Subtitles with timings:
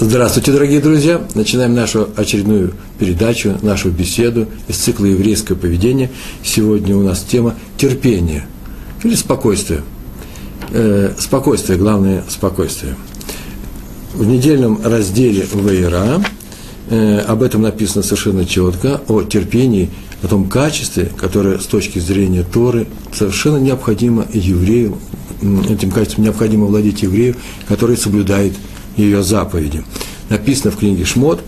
[0.00, 1.22] Здравствуйте, дорогие друзья!
[1.36, 6.10] Начинаем нашу очередную передачу, нашу беседу из цикла «Еврейское поведение».
[6.42, 8.44] Сегодня у нас тема терпение
[9.04, 9.82] или спокойствие.
[10.70, 12.96] Э, спокойствие, главное– спокойствие.
[14.14, 16.20] В недельном разделе «Ваера»
[16.90, 19.90] э, об этом написано совершенно четко, о терпении,
[20.24, 24.98] о том качестве, которое с точки зрения Торы совершенно необходимо еврею,
[25.70, 27.36] этим качеством необходимо владеть еврею,
[27.68, 28.54] который соблюдает
[28.96, 29.84] ее заповеди.
[30.28, 31.40] Написано в книге Шмот,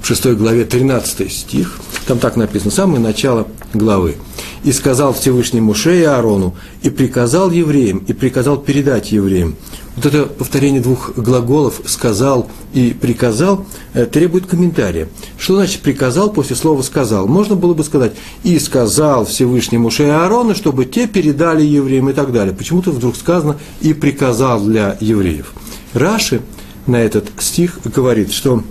[0.00, 4.16] в 6 главе 13 стих, там так написано, самое начало главы.
[4.62, 9.56] «И сказал Всевышний Муше и Аарону, и приказал евреям, и приказал передать евреям».
[9.96, 15.08] Вот это повторение двух глаголов «сказал» и «приказал» э, требует комментария.
[15.38, 17.26] Что значит «приказал» после слова «сказал»?
[17.26, 22.12] Можно было бы сказать «и сказал Всевышний Муше и Аарону, чтобы те передали евреям» и
[22.12, 22.54] так далее.
[22.54, 25.52] Почему-то вдруг сказано «и приказал для евреев».
[25.94, 26.42] Раши–
[26.86, 28.62] на этот стих говорит, что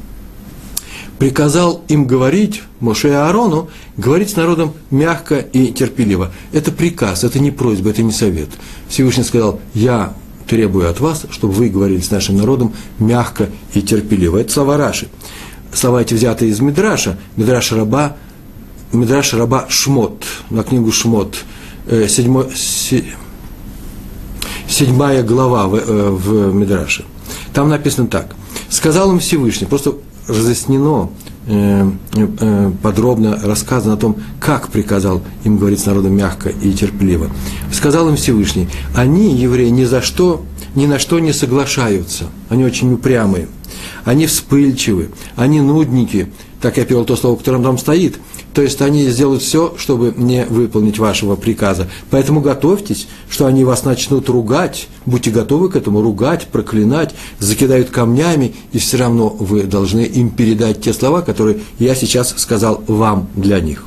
[1.19, 6.31] приказал им говорить, Моше и Аарону, говорить с народом мягко и терпеливо.
[6.51, 8.49] Это приказ, это не просьба, это не совет.
[8.89, 10.13] Всевышний сказал, я
[10.47, 14.39] требую от вас, чтобы вы говорили с нашим народом мягко и терпеливо.
[14.39, 15.07] Это слова Раши.
[15.73, 18.17] Слова эти взяты из Мидраша, Мидраш Раба,
[18.91, 21.37] Мидраш Раба Шмот, на книгу Шмот,
[21.87, 22.47] э, седьмой,
[24.67, 27.05] седьмая глава в, э, в Мидраше.
[27.53, 28.35] Там написано так.
[28.69, 29.93] Сказал им Всевышний, просто
[30.27, 31.09] разъяснено,
[31.47, 37.29] э, э, подробно рассказано о том, как приказал им говорить с народом мягко и терпеливо.
[37.71, 40.43] Сказал им Всевышний, они, евреи, ни за что,
[40.75, 42.25] ни на что не соглашаются.
[42.49, 43.47] Они очень упрямые,
[44.05, 46.29] они вспыльчивы, они нудники.
[46.61, 48.19] Так я перевел то слово, которое там стоит–
[48.53, 51.87] то есть они сделают все, чтобы не выполнить вашего приказа.
[52.11, 54.87] Поэтому готовьтесь, что они вас начнут ругать.
[55.05, 60.81] Будьте готовы к этому ругать, проклинать, закидают камнями, и все равно вы должны им передать
[60.81, 63.85] те слова, которые я сейчас сказал вам для них.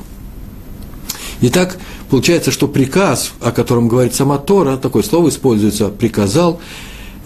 [1.39, 1.77] Итак,
[2.09, 6.59] получается, что приказ, о котором говорит сама Тора, такое слово используется, приказал,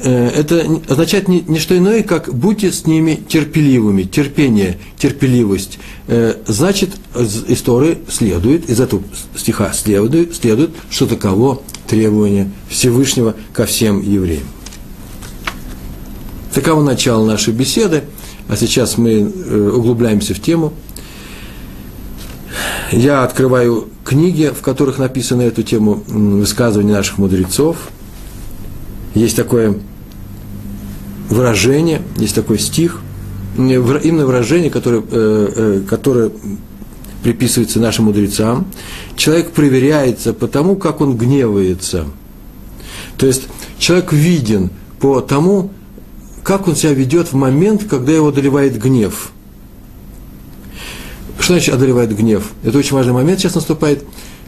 [0.10, 5.80] это означает не, не что иное, как будьте с ними терпеливыми, терпение, терпеливость.
[6.08, 9.04] Э, значит, из истории следует, из этого
[9.36, 14.44] стиха следует, следует, что таково требование Всевышнего ко всем евреям.
[16.54, 18.04] Таково начало нашей беседы,
[18.48, 20.74] а сейчас мы э, углубляемся в тему.
[22.92, 27.78] Я открываю книги, в которых написано эту тему высказывания наших мудрецов.
[29.14, 29.76] Есть такое
[31.32, 33.02] выражение, есть такой стих,
[33.58, 36.32] именно выражение, которое, э, э, которое
[37.24, 38.68] приписывается нашим мудрецам.
[39.16, 42.06] Человек проверяется по тому, как он гневается.
[43.18, 43.44] То есть
[43.78, 45.72] человек виден по тому,
[46.44, 49.32] как он себя ведет в момент, когда его одолевает гнев.
[51.40, 52.52] Что значит одолевает гнев?
[52.64, 54.04] Это очень важный момент сейчас наступает,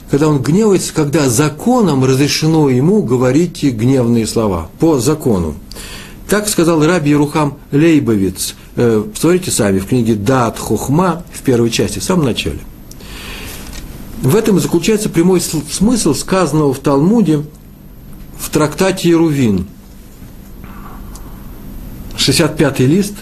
[0.09, 4.69] когда он гневается, когда законом разрешено ему говорить гневные слова.
[4.79, 5.55] По закону.
[6.29, 8.55] Так сказал Раби Рухам Лейбовиц.
[8.75, 12.59] Э, посмотрите сами в книге «Дат Хохма» в первой части, в самом начале.
[14.21, 17.43] В этом заключается прямой смысл сказанного в Талмуде
[18.39, 19.67] в трактате Ерувин.
[22.17, 23.15] 65-й лист,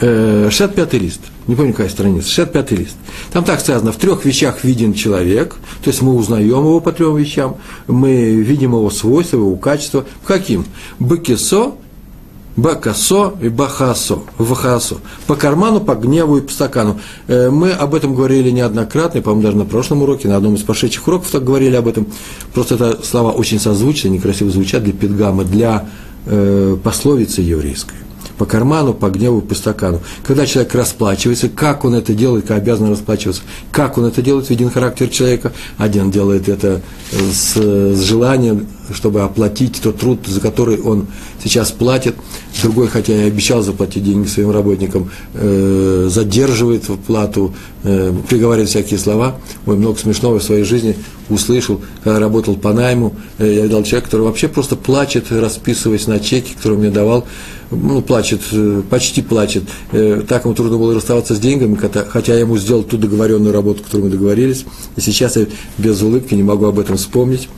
[0.00, 2.96] 65-й э, лист, не помню, какая страница, 65-й лист.
[3.32, 7.16] Там так сказано, в трех вещах виден человек, то есть мы узнаем его по трем
[7.16, 10.06] вещам, мы видим его свойства, его качества.
[10.26, 10.64] Каким?
[10.98, 11.74] Бакесо,
[12.58, 14.96] Бакасо и Бахасо, Вахасо.
[15.28, 16.98] По карману, по гневу и по стакану.
[17.28, 21.06] Э, мы об этом говорили неоднократно, по-моему, даже на прошлом уроке, на одном из прошедших
[21.06, 22.08] уроков так говорили об этом.
[22.52, 25.86] Просто это слова очень созвучны, некрасиво звучат для педгамы, для
[26.26, 27.94] э, пословицы еврейской
[28.38, 30.00] по карману, по гневу, по стакану.
[30.22, 33.42] Когда человек расплачивается, как он это делает, как обязан расплачиваться,
[33.72, 35.52] как он это делает, виден характер человека.
[35.76, 36.80] Один делает это
[37.10, 41.08] с, с желанием, чтобы оплатить тот труд, за который он
[41.42, 42.14] сейчас платит.
[42.62, 47.54] Другой, хотя и обещал заплатить деньги своим работникам, э, задерживает плату,
[47.84, 49.36] э, приговаривает всякие слова.
[49.66, 50.96] Ой, много смешного в своей жизни
[51.28, 53.14] услышал, когда работал по найму.
[53.38, 57.26] Э, я видал человека, который вообще просто плачет, расписываясь на чеке, который мне давал
[57.70, 59.64] ну, плачет, э, почти плачет.
[59.92, 63.82] Э, так ему трудно было расставаться с деньгами, хотя я ему сделал ту договоренную работу,
[63.82, 64.64] которую мы договорились.
[64.96, 67.48] И сейчас я без улыбки не могу об этом вспомнить.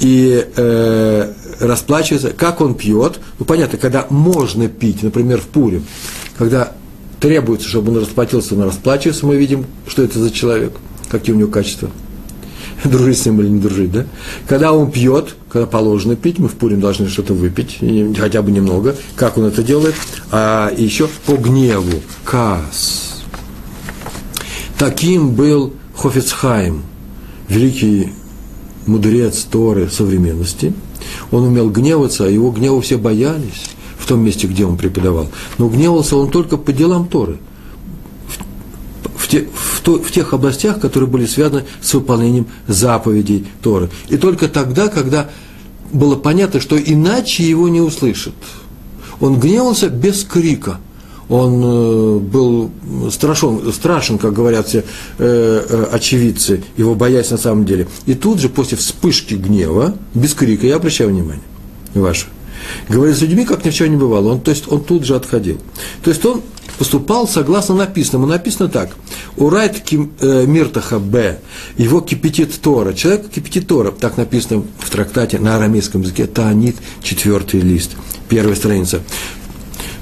[0.00, 2.30] И э, расплачивается.
[2.30, 3.20] Как он пьет?
[3.38, 5.82] Ну, понятно, когда можно пить, например, в Пуре,
[6.38, 6.72] когда
[7.20, 10.72] требуется, чтобы он расплатился, он расплачивается, мы видим, что это за человек,
[11.10, 11.90] какие у него качества.
[12.84, 14.06] дружить с ним или не дружить, да?
[14.46, 17.78] Когда он пьет, когда положено пить, мы в Пурим должны что-то выпить,
[18.18, 19.94] хотя бы немного, как он это делает,
[20.30, 23.22] а еще по гневу, кас.
[24.78, 26.82] Таким был Хофицхайм,
[27.48, 28.12] великий
[28.86, 30.72] мудрец Торы современности.
[31.30, 35.28] Он умел гневаться, а его гневу все боялись в том месте, где он преподавал.
[35.58, 37.38] Но гневался он только по делам Торы–
[39.30, 43.88] те, в, то, в тех областях, которые были связаны с выполнением заповедей Торы.
[44.08, 45.30] И только тогда, когда
[45.92, 48.34] было понятно, что иначе его не услышат.
[49.20, 50.78] Он гневался без крика.
[51.28, 52.72] Он э, был
[53.10, 54.84] страшен, страшен, как говорят все
[55.18, 57.86] э, э, очевидцы, его боясь на самом деле.
[58.06, 61.44] И тут же, после вспышки гнева, без крика, я обращаю внимание
[61.94, 62.26] ваше,
[62.88, 64.32] говорит с людьми, как ни в чем не бывало.
[64.32, 65.58] Он, то есть он тут же отходил.
[66.02, 66.42] То есть он
[66.80, 68.26] поступал согласно написанному.
[68.26, 68.96] Написано так.
[69.36, 71.38] Урайт э, миртаха б.
[71.76, 72.94] Его кипятит Тора.
[72.94, 73.90] Человек кипятит Тора.
[73.90, 76.24] Так написано в трактате на арамейском языке.
[76.24, 77.90] Таанит, четвертый лист,
[78.30, 79.00] первая страница.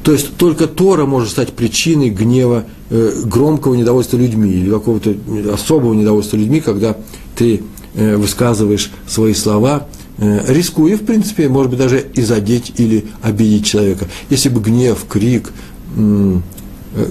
[0.05, 5.17] То есть только Тора может стать причиной гнева, э, громкого недовольства людьми или какого-то
[5.53, 6.97] особого недовольства людьми, когда
[7.35, 7.61] ты
[7.95, 14.07] э, высказываешь свои слова, рискуя, в принципе, может быть, даже и задеть или обидеть человека.
[14.31, 15.53] Если бы гнев, крик,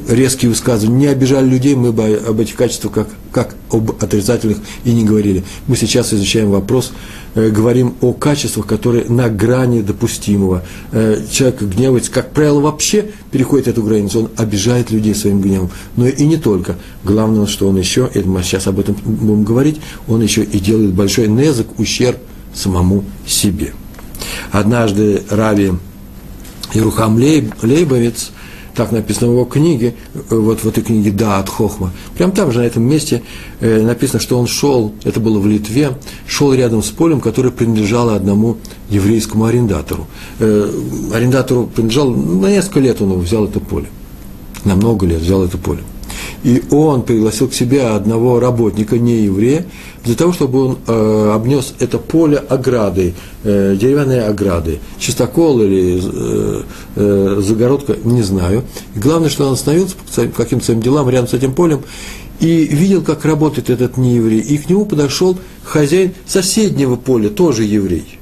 [0.10, 4.92] резкие высказывания, не обижали людей, мы бы об этих качествах как, как об отрицательных и
[4.92, 5.44] не говорили.
[5.68, 6.92] Мы сейчас изучаем вопрос,
[7.36, 10.64] э, говорим о качествах, которые на грани допустимого.
[10.92, 15.70] Э, человек гневается, как правило, вообще переходит эту границу, он обижает людей своим гневом.
[15.96, 16.78] Но и не только.
[17.04, 20.94] Главное, что он еще, это мы сейчас об этом будем говорить, он еще и делает
[20.94, 22.18] большой незак, ущерб
[22.54, 23.74] самому себе.
[24.52, 25.74] Однажды Рави
[26.74, 28.32] Ирухам Лейбовец–
[28.78, 29.96] так написано в его книге,
[30.30, 31.92] вот в этой книге «Да, от Хохма».
[32.16, 33.24] Прямо там же, на этом месте,
[33.60, 35.98] э, написано, что он шел, это было в Литве,
[36.28, 38.58] шел рядом с полем, которое принадлежало одному
[38.92, 40.06] еврейскому арендатору.
[40.40, 40.70] Э,
[41.12, 43.88] арендатору принадлежал, на несколько лет он взял это поле,
[44.64, 45.82] на много лет взял это поле.
[46.44, 49.66] И он пригласил к себе одного работника, не еврея,
[50.04, 56.62] для того, чтобы он э, обнес это поле оградой, э, деревянной оградой, чистокол или э,
[56.96, 58.64] э, загородка, не знаю.
[58.96, 61.82] И главное, что он остановился по каким-то своим делам рядом с этим полем
[62.40, 64.40] и видел, как работает этот нееврей.
[64.40, 68.20] И к нему подошел хозяин соседнего поля, тоже еврей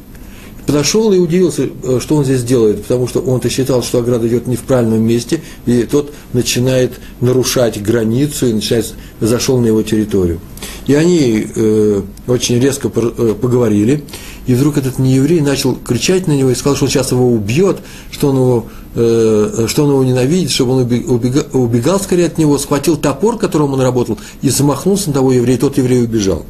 [0.66, 4.48] подошел и удивился, э, что он здесь делает, потому что он-то считал, что ограда идет
[4.48, 10.40] не в правильном месте, и тот начинает нарушать границу и начинает, зашел на его территорию.
[10.88, 14.04] И они э, очень резко э, поговорили,
[14.46, 17.78] и вдруг этот нееврей начал кричать на него и сказал, что он сейчас его убьет,
[18.12, 22.58] что он его, э, что он его ненавидит, чтобы он убегал, убегал скорее от него,
[22.58, 26.46] схватил топор, которым он работал, и замахнулся на того еврея, и тот еврей убежал.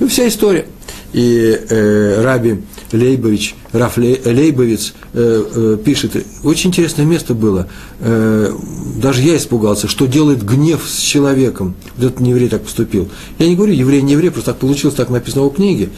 [0.00, 0.66] И вся история.
[1.12, 2.60] И э, Раби
[2.92, 7.68] Лейбович, Раф Лейбовец э, э, пишет, очень интересное место было,
[8.00, 8.52] э,
[8.96, 11.74] даже я испугался, что делает гнев с человеком.
[11.96, 13.08] Вот этот еврей так поступил.
[13.38, 15.90] Я не говорю, еврей не еврей, просто так получилось, так написано в книге.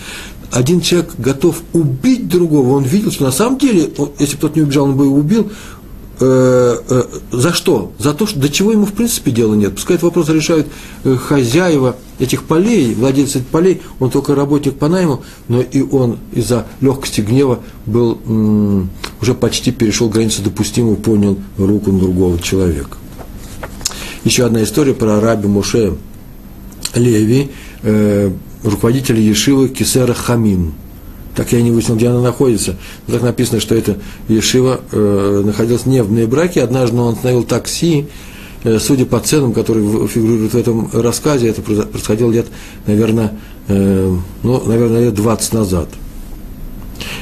[0.53, 4.63] Один человек готов убить другого, он видел, что на самом деле, если бы тот не
[4.63, 5.51] убежал, он бы его убил,
[6.20, 7.93] за что?
[7.99, 9.75] За то, что до чего ему в принципе дела нет.
[9.75, 10.67] Пускай этот вопрос решают
[11.05, 16.19] э, хозяева этих полей, владельцы этих полей, он только работник по найму, но и он
[16.32, 18.19] из-за легкости гнева был,
[19.22, 22.98] уже почти перешел границу допустимого, понял руку другого человека.
[24.24, 25.96] Еще одна история про раби Муше
[26.94, 27.50] Леви,
[27.82, 28.31] э,
[28.62, 30.74] руководителя Ешивы Кисера Хамим–
[31.34, 32.77] так я не выяснил, где она находится.
[33.06, 33.96] Но так написано, что это
[34.29, 36.63] Ешива э, находилась не в Нейбраке.
[36.63, 38.06] Однажды он остановил такси,
[38.65, 42.46] э, судя по ценам, которые фигурируют в этом рассказе, это происходило лет,
[42.87, 43.32] наверное,
[43.69, 45.89] э, ну, наверное, лет 20 назад–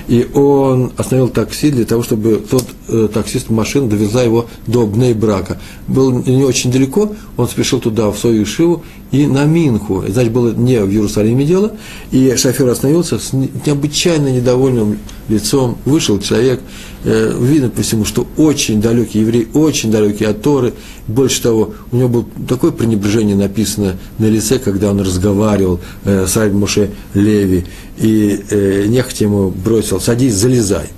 [0.08, 5.60] и он остановил такси для того, чтобы тот э, таксист машина довезла его до Бней-Брака.
[5.86, 10.04] Был не очень далеко, он спешил туда, в свою Ишиву, и на Минху.
[10.08, 11.72] Значит, было не в Иерусалиме дело,
[12.10, 14.98] и шофер остановился с необычайно недовольным
[15.28, 15.78] лицом.
[15.84, 16.60] Вышел человек,
[17.04, 20.74] э, видно по всему, что очень далекий еврей, очень далекий от Торы.
[21.06, 26.36] Больше того, у него было такое пренебрежение написано на лице, когда он разговаривал э, с
[26.36, 27.64] Раби Моше Леви,
[27.98, 30.88] и э, нехотя ему бросил, садись, залезай.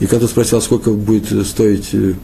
[0.00, 2.14] И когда спросил, сколько будет стоить э,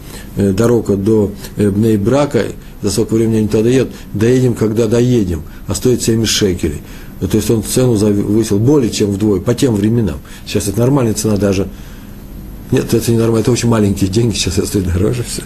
[0.53, 2.45] дорога до э, Бней-Брака,
[2.83, 6.83] за сколько времени они туда доедут, доедем, когда доедем, а стоит 70 шекелей.
[7.21, 10.19] Ну, то есть он цену завысил более чем вдвое, по тем временам.
[10.47, 11.69] Сейчас это нормальная цена даже.
[12.71, 15.43] Нет, это не нормально, это очень маленькие деньги, сейчас это стоит дороже все.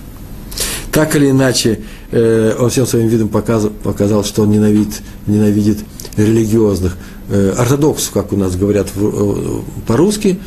[0.92, 1.80] Так или иначе,
[2.12, 5.78] э, он всем своим видом показал, что он ненавидит, ненавидит
[6.16, 6.96] религиозных,
[7.30, 10.38] э, ортодоксов, как у нас говорят э, по-русски,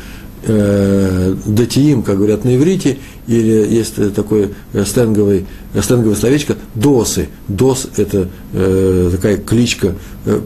[0.44, 4.50] э, датиим, как говорят на иврите, или есть такое
[4.86, 5.44] сленговое,
[5.80, 7.28] сленговое словечко «досы».
[7.48, 9.94] «Дос»– это э, такая кличка.
[10.24, 10.40] Э,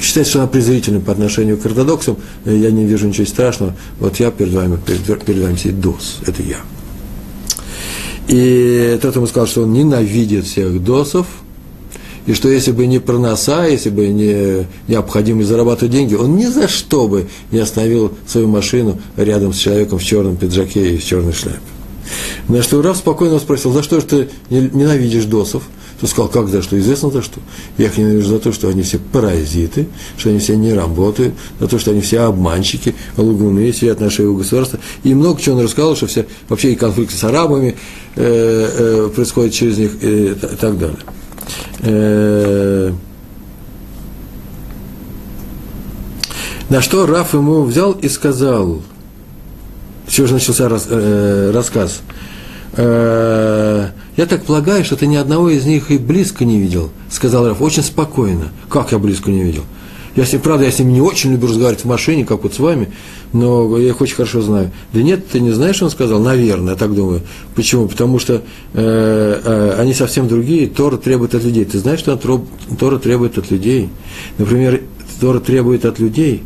[0.00, 2.16] считается, что она презрительна по отношению к ортодоксам.
[2.44, 3.74] Я не вижу ничего страшного.
[3.98, 6.18] Вот я перед вами, перед, перед вами сидит «дос».
[6.26, 6.58] Это я.
[8.28, 11.26] И тот ему сказал, что он ненавидит всех досов–
[12.26, 16.68] и что если бы не проноса, если бы не необходимость зарабатывать деньги, он ни за
[16.68, 21.32] что бы не остановил свою машину рядом с человеком в черном пиджаке и в черной
[21.32, 21.58] шляпе.
[22.48, 25.62] На что Раф спокойно спросил, за что же ты ненавидишь досов?
[26.00, 26.78] Тот сказал, как за что?
[26.78, 27.38] Известно за что.
[27.78, 29.86] Я их ненавижу за то, что они все паразиты,
[30.16, 34.28] что они все не работают, за то, что они все обманщики, лугуны, сидят на шее
[34.28, 34.80] у государства.
[35.04, 37.76] И много чего он рассказал, что все, вообще и конфликты с арабами
[38.16, 40.98] э, э, происходят через них и так далее.
[41.80, 42.92] Э,
[46.68, 48.82] на что Раф ему взял и сказал,
[50.08, 52.00] с чего же начался рас, э, рассказ,
[52.76, 57.48] э, я так полагаю, что ты ни одного из них и близко не видел, сказал
[57.48, 58.48] Раф, очень спокойно.
[58.68, 59.64] Как я близко не видел?
[60.14, 62.52] Я с ним, правда, я с ним не очень люблю разговаривать в машине, как вот
[62.52, 62.88] с вами,
[63.32, 64.70] но я их очень хорошо знаю.
[64.92, 66.20] Да нет, ты не знаешь, что он сказал?
[66.20, 67.22] Наверное, я так думаю.
[67.54, 67.88] Почему?
[67.88, 68.40] Потому что э,
[68.74, 70.68] э, они совсем другие.
[70.68, 71.64] Тора требует от людей.
[71.64, 73.88] Ты знаешь, что Тора требует от людей?
[74.36, 74.82] Например,
[75.20, 76.42] Тора требует от людей.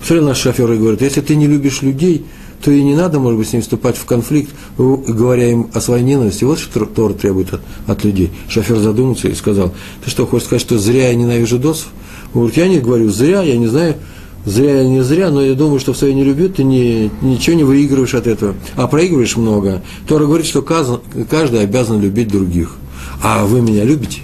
[0.00, 2.24] Посмотрел наш шофер и говорит, если ты не любишь людей,
[2.62, 6.04] то и не надо, может быть, с ними вступать в конфликт, говоря им о своей
[6.04, 6.44] ненависти.
[6.44, 8.30] Вот что Тора требует от, от людей.
[8.48, 11.88] Шофер задумался и сказал, ты что, хочешь сказать, что зря я ненавижу досов?
[12.34, 13.96] Он говорит, я не говорю зря, я не знаю,
[14.44, 17.64] зря или не зря, но я думаю, что в своей нелюбви ты не, ничего не
[17.64, 19.82] выигрываешь от этого, а проигрываешь много.
[20.06, 22.76] Тора говорит, что каждый обязан любить других.
[23.22, 24.20] А вы меня любите?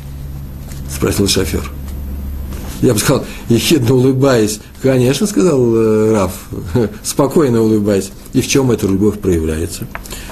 [0.95, 1.63] Спросил шофер.
[2.83, 6.33] Я бы сказал, ехидно улыбаясь, конечно, сказал э, Раф,
[7.03, 8.11] спокойно улыбаясь.
[8.35, 9.87] И в чем эта любовь проявляется?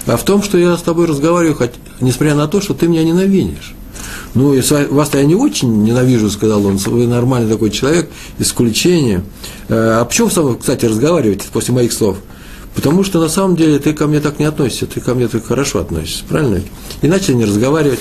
[0.06, 3.04] А в том, что я с тобой разговариваю, хоть, несмотря на то, что ты меня
[3.04, 3.74] ненавидишь.
[4.34, 4.58] Ну,
[4.90, 9.22] вас-то я не очень ненавижу, сказал он, вы нормальный такой человек, исключение.
[9.68, 12.16] Э, а почему со мной, кстати, разговариваете после моих слов?
[12.74, 15.44] Потому что на самом деле ты ко мне так не относишься, ты ко мне так
[15.44, 16.62] хорошо относишься, правильно?
[17.02, 18.00] И начали не разговаривать,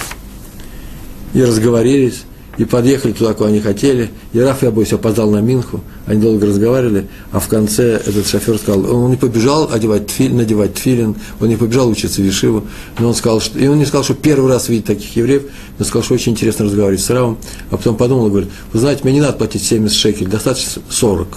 [1.34, 2.24] и разговорились
[2.58, 4.10] и подъехали туда, куда они хотели.
[4.34, 8.94] И Раф Ябойс опоздал на Минху, они долго разговаривали, а в конце этот шофер сказал,
[8.94, 12.66] он не побежал одевать тфилин, надевать тфилин, он не побежал учиться в Вишиву,
[13.00, 15.44] но он сказал, что, и он не сказал, что первый раз видит таких евреев,
[15.78, 17.38] но сказал, что очень интересно разговаривать с Равом,
[17.70, 21.28] а потом подумал и говорит, вы знаете, мне не надо платить 70 шекелей, достаточно 40.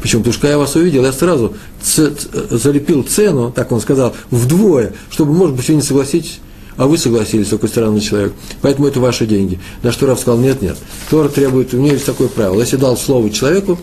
[0.00, 0.20] Почему?
[0.20, 5.32] Потому что когда я вас увидел, я сразу залепил цену, так он сказал, вдвое, чтобы,
[5.32, 6.40] может быть, вы не согласитесь,
[6.80, 8.32] а вы согласились, такой странный человек,
[8.62, 9.60] поэтому это ваши деньги.
[9.82, 10.78] На что Рав сказал, нет, нет,
[11.10, 13.78] Тора требует, у меня есть такое правило, если дал слово человеку,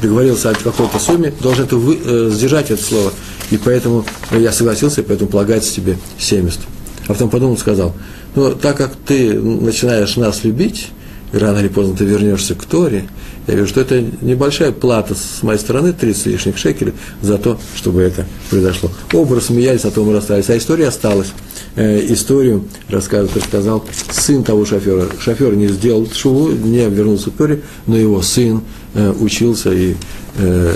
[0.00, 3.12] договорился о какой-то сумме, должен это вы, э, сдержать это слово,
[3.50, 6.58] и поэтому я согласился, и поэтому полагается тебе 70.
[7.06, 7.92] А потом подумал, сказал,
[8.34, 10.88] ну, так как ты начинаешь нас любить,
[11.32, 13.04] рано или поздно ты вернешься к Торе,
[13.48, 18.02] я вижу, что это небольшая плата с моей стороны, 30 лишних шекелей, за то, чтобы
[18.02, 18.90] это произошло.
[19.12, 20.48] Оба рассмеялись, а то мы расстались.
[20.48, 21.32] А история осталась.
[21.74, 25.06] Э, историю рассказывает, рассказал сын того шофера.
[25.18, 28.62] Шофер не сделал шуву, не вернулся к Торе, но его сын
[28.94, 29.96] э, учился и
[30.36, 30.74] э,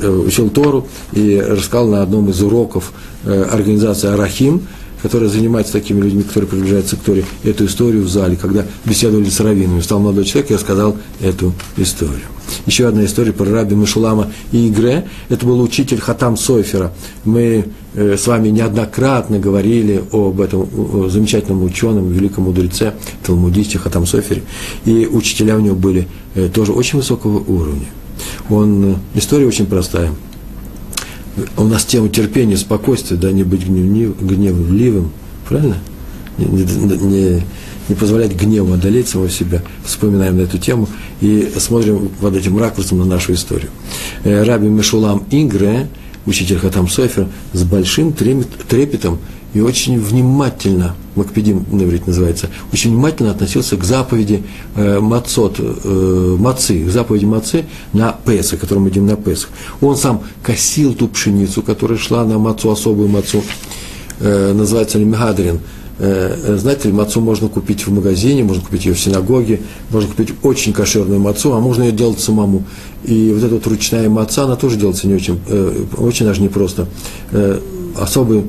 [0.00, 2.92] э учил Тору и рассказал на одном из уроков
[3.24, 4.66] э, организации Арахим,
[5.06, 9.38] которая занимается такими людьми, которые приближаются к Торе, эту историю в зале, когда беседовали с
[9.38, 9.80] раввинами.
[9.80, 12.24] Стал молодой человек и рассказал эту историю.
[12.66, 15.06] Еще одна история про раби Мишулама и Игре.
[15.28, 16.92] Это был учитель Хатам Сойфера.
[17.24, 24.42] Мы э, с вами неоднократно говорили об этом замечательном ученом, великом мудреце, талмудисте Хатам Сойфере.
[24.86, 27.86] И учителя у него были э, тоже очень высокого уровня.
[28.50, 30.10] Он, э, история очень простая–
[31.56, 35.10] у нас тема терпения, спокойствия, да, не быть гнев, гневливым,
[35.48, 35.76] правильно?
[36.38, 37.42] Не, не,
[37.88, 39.62] не, позволять гневу одолеть самого себя.
[39.84, 40.88] Вспоминаем на эту тему
[41.20, 43.70] и смотрим под этим ракурсом на нашу историю.
[44.24, 45.88] Э, Раби Мишулам Ингре,
[46.26, 49.18] учитель Хатам Софер, с большим трепетом
[49.56, 54.42] и очень внимательно, Макпедим на иврите называется, очень внимательно относился к заповеди
[54.74, 59.48] э, Мацот, э, Мацы, к заповеди Мацы на Песах, которым мы идем на Песах.
[59.80, 63.42] Он сам косил ту пшеницу, которая шла на Мацу, особую Мацу,
[64.20, 65.60] э, называется Лемгадрин.
[65.98, 69.60] Э, э, знаете, мацу можно купить в магазине, можно купить ее в синагоге,
[69.90, 72.64] можно купить очень кошерную мацу, а можно ее делать самому.
[73.04, 76.86] И вот эта вот ручная маца, она тоже делается не очень, э, очень даже непросто.
[77.30, 77.58] Э,
[77.98, 78.44] особый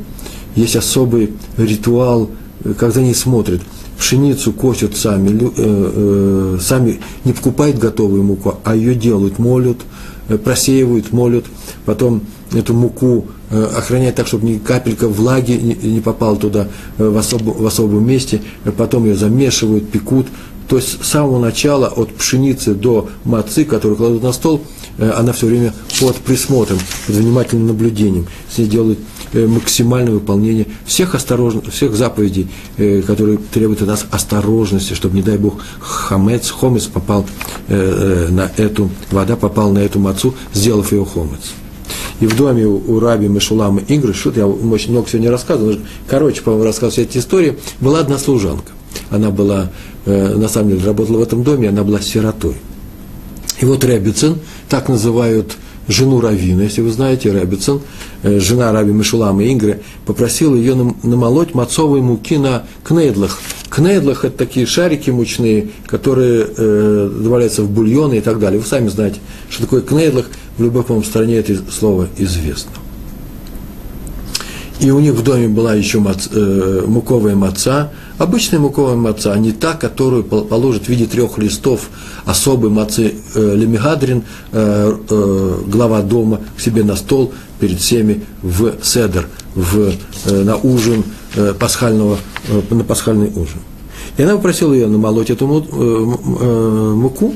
[0.58, 2.30] есть особый ритуал
[2.78, 3.62] когда они смотрят,
[3.98, 9.78] пшеницу косят сами, э, э, сами не покупают готовую муку, а ее делают, молят,
[10.30, 11.46] э, просеивают, молят,
[11.86, 12.22] потом
[12.54, 17.52] эту муку э, охраняют так, чтобы ни капелька влаги не, попала туда э, в, особо,
[17.52, 18.42] в особом месте,
[18.78, 20.28] потом ее замешивают, пекут.
[20.68, 25.34] То есть с самого начала, от пшеницы до мацы, которую кладут на стол, э, она
[25.34, 28.28] все время под присмотром, под внимательным наблюдением.
[28.50, 29.00] С ней делают
[29.34, 35.22] Э, максимальное выполнение всех, осторожно, всех заповедей, э, которые требуют от нас осторожности, чтобы, не
[35.22, 37.26] дай Бог, хамец, хомец попал
[37.68, 41.52] э, на эту, вода попала на эту мацу, сделав ее хомец.
[42.22, 45.76] И в доме у, у раби Мешулама Игры, что я очень много сегодня рассказывал,
[46.08, 48.72] короче, по-моему, рассказывал все эти истории, была одна служанка.
[49.10, 49.70] Она была,
[50.06, 52.56] на самом деле, работала в этом доме, она была сиротой.
[53.60, 54.38] И вот Ребицин,
[54.70, 55.58] так называют
[55.88, 57.82] жену Равина, если вы знаете, Рэббитсон,
[58.24, 63.40] э, жена Раби Мишулама Ингры, попросила ее намолоть мацовой муки на кнедлах.
[63.70, 68.60] Кнедлах– это такие шарики мучные, которые э, добавляются в бульоны и так далее.
[68.60, 69.20] Вы сами знаете,
[69.50, 72.72] что такое кнедлах, в любой, по стране это слово известно.
[74.80, 79.38] И у них в доме была еще мац, э, муковая маца, обычная муковая маца, а
[79.40, 81.90] не та, которую положат в виде трех листов
[82.26, 88.74] особой мацы э, лемигадрин, э, э, глава дома, к себе на стол перед всеми в
[88.84, 89.94] седер, в,
[90.26, 91.04] э, на ужин
[91.36, 93.60] э, пасхального, э, на пасхальный ужин.
[94.18, 97.34] И она попросила ее намолоть эту э, э, муку,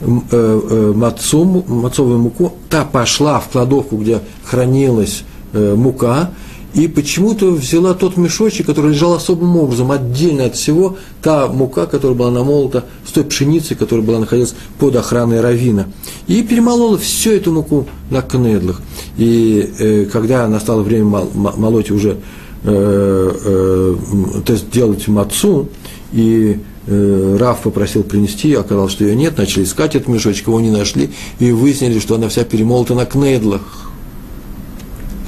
[0.00, 5.22] э, э, мацу, мацовую муку, та пошла в кладовку, где хранилась
[5.52, 6.30] э, мука,
[6.74, 12.16] и почему-то взяла тот мешочек, который лежал особым образом, отдельно от всего, та мука, которая
[12.16, 15.88] была намолота с той пшеницей, которая была находилась под охраной равина,
[16.26, 18.82] и перемолола всю эту муку на кнедлах.
[19.16, 22.18] И э, когда настало время мол, молоть уже,
[22.64, 23.96] э, э,
[24.44, 25.68] то есть делать мацу,
[26.12, 30.70] и э, Раф попросил принести, оказалось, что ее нет, начали искать этот мешочек, его не
[30.70, 33.87] нашли, и выяснили, что она вся перемолота на кнедлах.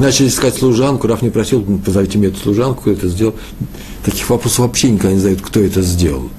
[0.00, 3.34] Начали искать служанку, Раф не просил, позовите мне эту служанку, кто это сделал.
[4.02, 6.30] Таких вопросов вообще никогда не задают, кто это сделал.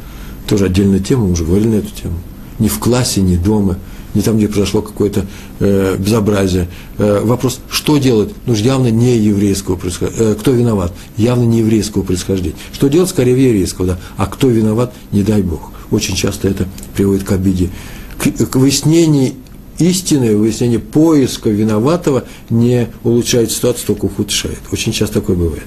[0.47, 2.15] Тоже отдельная тема, мы уже говорили на эту тему.
[2.58, 3.78] Ни в классе, ни дома,
[4.15, 5.28] ни там, где произошло какое-то
[5.60, 6.69] э, безобразие.
[6.97, 8.34] Э, вопрос, что делать?
[8.47, 10.32] Ну, явно не еврейского происхождения.
[10.32, 10.91] Э, кто виноват?
[11.17, 12.56] Явно не еврейского происхождения.
[12.74, 14.00] Что делать, скорее, еврейского, да.
[14.17, 15.71] А кто виноват, не дай Бог.
[15.91, 17.69] Очень часто это приводит к обиде.
[18.17, 19.34] К, к выяснению
[19.79, 24.60] истинное выяснение поиска виноватого не улучшает ситуацию, только ухудшает.
[24.71, 25.63] Очень часто такое бывает.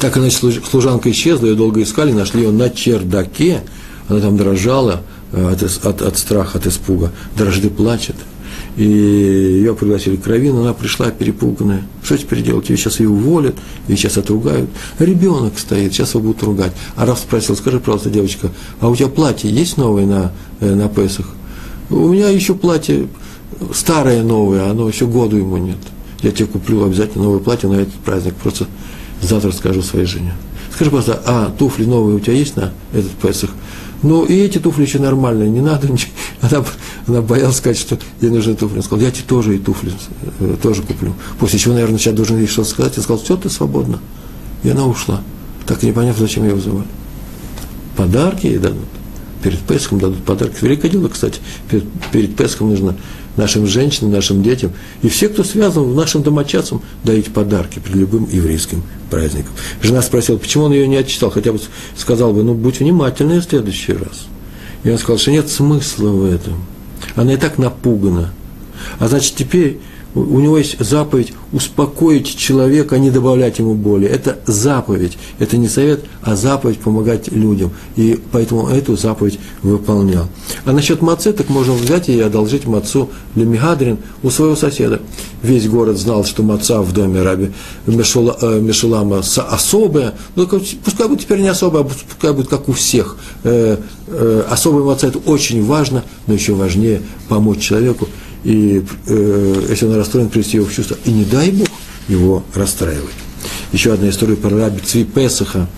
[0.00, 0.36] Так, иначе
[0.68, 3.62] служанка исчезла, ее долго искали, нашли ее на чердаке,
[4.08, 8.16] она там дрожала э, от, от, от страха, от испуга, дрожды плачет.
[8.76, 11.82] И ее пригласили к Равину, она пришла перепуганная.
[12.02, 12.68] Что теперь делать?
[12.70, 13.54] Ее сейчас ее уволят,
[13.86, 14.70] ее сейчас отругают.
[14.98, 16.72] Ребенок стоит, сейчас его будут ругать.
[16.96, 20.88] А Раф спросил, скажи, пожалуйста, девочка, а у тебя платье есть новое на, э, на
[20.88, 21.26] Песах?
[21.92, 23.06] У меня еще платье
[23.74, 25.76] старое, новое, оно еще году ему нет.
[26.22, 28.66] Я тебе куплю обязательно новое платье на этот праздник, просто
[29.20, 30.34] завтра скажу своей жене.
[30.74, 33.50] Скажи, просто, а туфли новые у тебя есть на этот Песах?
[34.02, 36.12] Ну, и эти туфли еще нормальные, не надо ничего.
[36.40, 36.64] Она,
[37.06, 38.78] она боялась сказать, что ей нужны туфли.
[38.78, 39.92] Он сказал, я тебе тоже и туфли
[40.40, 41.12] э, тоже куплю.
[41.38, 42.96] После чего, наверное, сейчас должен ей что-то сказать.
[42.96, 44.00] Я сказал, все, ты свободна.
[44.64, 45.20] И она ушла.
[45.66, 46.88] Так и не поняв, зачем ее вызывали.
[47.96, 48.88] Подарки ей дадут
[49.42, 50.56] перед Песхом дадут подарки.
[50.62, 52.96] Великое дело, кстати, перед, перед Песхом нужно
[53.36, 58.82] нашим женщинам, нашим детям и все, кто связан, нашим домочадцам, дарить подарки при любым еврейским
[59.10, 59.52] праздникам.
[59.82, 61.60] Жена спросила, почему он ее не отчитал, хотя бы
[61.96, 64.26] сказал бы, ну, будь внимательнее в следующий раз.
[64.84, 66.64] И он сказал, что нет смысла в этом.
[67.14, 68.32] Она и так напугана.
[68.98, 69.78] А значит, теперь
[70.14, 74.06] у него есть заповедь успокоить человека, а не добавлять ему боли.
[74.06, 77.70] Это заповедь, это не совет, а заповедь помогать людям.
[77.96, 80.26] И поэтому эту заповедь выполнял.
[80.64, 85.00] А насчет мацы, так можно взять и одолжить мацу Лемигадрин у своего соседа.
[85.42, 87.52] Весь город знал, что маца в доме раби
[87.86, 92.72] Мешула, э, Мешулама особая, но пускай будет теперь не особая, а пускай будет как у
[92.72, 93.16] всех.
[93.44, 98.08] Э, э, особая маца– это очень важно, но еще важнее помочь человеку
[98.44, 100.96] и э, если он расстроен, привести его в чувство.
[101.04, 101.68] И не дай Бог
[102.08, 103.14] его расстраивать.
[103.72, 105.68] Еще одна история про раби Цви Песаха.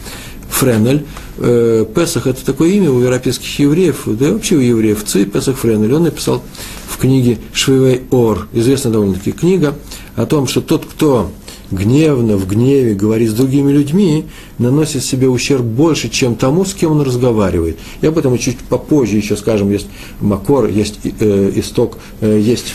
[0.49, 1.05] Френель.
[1.39, 5.05] Э, Песах– это такое имя у европейских евреев, да и вообще у евреев.
[5.05, 5.93] Цви Песах Френель.
[5.93, 6.43] Он написал
[6.89, 9.75] в книге Швивей Ор, известная довольно-таки книга,
[10.15, 11.33] о том, что тот, кто
[11.71, 14.27] гневно, в гневе говорит с другими людьми,
[14.59, 17.79] наносит себе ущерб больше, чем тому, с кем он разговаривает.
[18.01, 19.87] И об этом чуть попозже еще скажем, есть
[20.21, 22.75] макор, есть э, исток, э, есть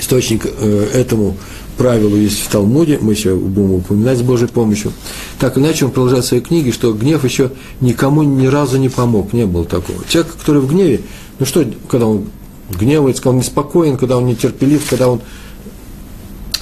[0.00, 1.36] источник э, этому
[1.80, 4.92] правилу есть в Талмуде, мы еще будем упоминать с Божьей помощью.
[5.38, 9.32] Так иначе он продолжает в своей книге, что гнев еще никому ни разу не помог,
[9.32, 9.98] не было такого.
[10.06, 11.00] Человек, который в гневе,
[11.38, 12.26] ну что, когда он
[12.68, 15.22] гневается, когда он неспокоен, когда он нетерпелив, когда он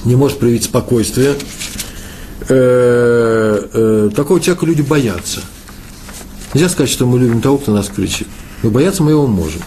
[0.05, 1.35] не может проявить спокойствие,
[2.47, 5.41] э, э, такого человека люди боятся.
[6.53, 8.27] Нельзя сказать, что мы любим того, кто нас кричит.
[8.63, 9.61] Но бояться мы его можем.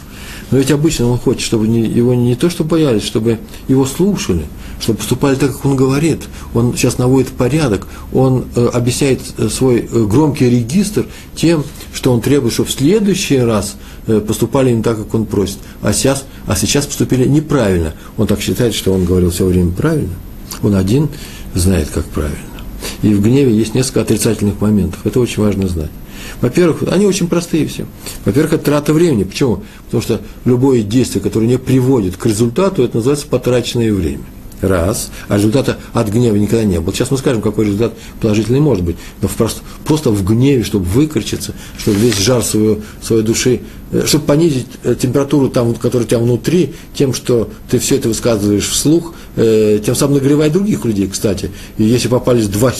[0.53, 3.39] Но ведь обычно он хочет, чтобы его не то, что боялись, чтобы
[3.69, 4.45] его слушали,
[4.81, 6.25] чтобы поступали так, как он говорит.
[6.53, 12.21] Он сейчас наводит порядок, он э, объясняет э, свой э, громкий регистр тем, что он
[12.21, 13.77] требует, чтобы в следующий раз
[14.27, 15.57] поступали не так, как он просит.
[15.81, 17.95] А сейчас, а сейчас поступили неправильно.
[18.19, 20.13] Он так считает, что он говорил все время правильно.
[20.63, 21.09] Он один
[21.55, 22.37] знает, как правильно.
[23.01, 25.01] И в гневе есть несколько отрицательных моментов.
[25.05, 25.91] Это очень важно знать.
[26.41, 27.87] Во-первых, они очень простые все.
[28.25, 29.25] Во-первых, это трата времени.
[29.25, 29.63] Почему?
[29.87, 34.25] Потому что любое действие, которое не приводит к результату, это называется потраченное время.
[34.61, 35.11] Раз.
[35.27, 36.95] А результата от гнева никогда не было.
[36.95, 38.97] Сейчас мы скажем, какой результат положительный может быть.
[39.21, 43.63] Но просто, просто в гневе, чтобы выкричиться, чтобы весь жар своего, своей души
[44.07, 48.69] чтобы понизить э, температуру, там, которая у тебя внутри, тем, что ты все это высказываешь
[48.69, 51.51] вслух, э, тем самым нагревая других людей, кстати.
[51.79, 52.73] И если попались два,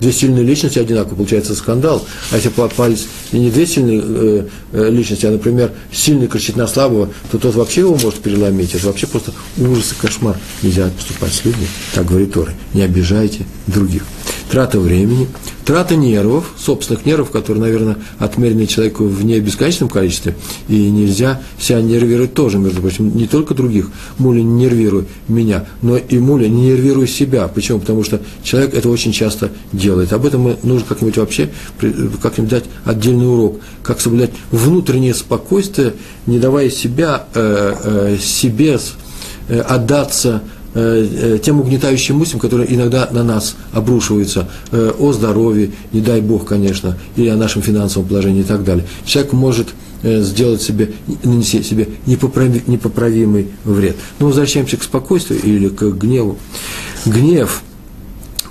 [0.00, 2.04] две сильные личности одинаково, получается скандал.
[2.30, 7.54] А если попались не две сильные личности, а, например, сильный кричит на слабого, то тот
[7.54, 8.74] вообще его может переломить.
[8.74, 10.36] Это вообще просто ужас и кошмар.
[10.62, 11.66] Нельзя поступать с людьми.
[11.94, 12.52] Так говорит Торы.
[12.74, 14.02] Не обижайте других
[14.50, 15.28] трата времени,
[15.66, 20.36] трата нервов, собственных нервов, которые, наверное, отмерены человеку в не бесконечном количестве,
[20.68, 23.90] и нельзя себя нервировать тоже, между прочим, не только других.
[24.18, 27.48] Муля, не нервируй меня, но и муля, не нервируй себя.
[27.48, 27.80] Почему?
[27.80, 30.12] Потому что человек это очень часто делает.
[30.12, 31.50] Об этом мы нужно как-нибудь вообще,
[32.22, 35.94] как-нибудь дать отдельный урок, как соблюдать внутреннее спокойствие,
[36.26, 38.78] не давая себя, э, э, себе
[39.48, 40.42] э, отдаться
[41.42, 46.98] тем угнетающим мыслям, которые иногда на нас обрушиваются э, о здоровье, не дай бог, конечно,
[47.16, 48.84] или о нашем финансовом положении и так далее.
[49.04, 49.68] Человек может
[50.02, 50.92] сделать себе,
[51.24, 53.96] нанести себе непоправимый вред.
[54.18, 56.38] Но возвращаемся к спокойствию или к гневу.
[57.06, 57.62] Гнев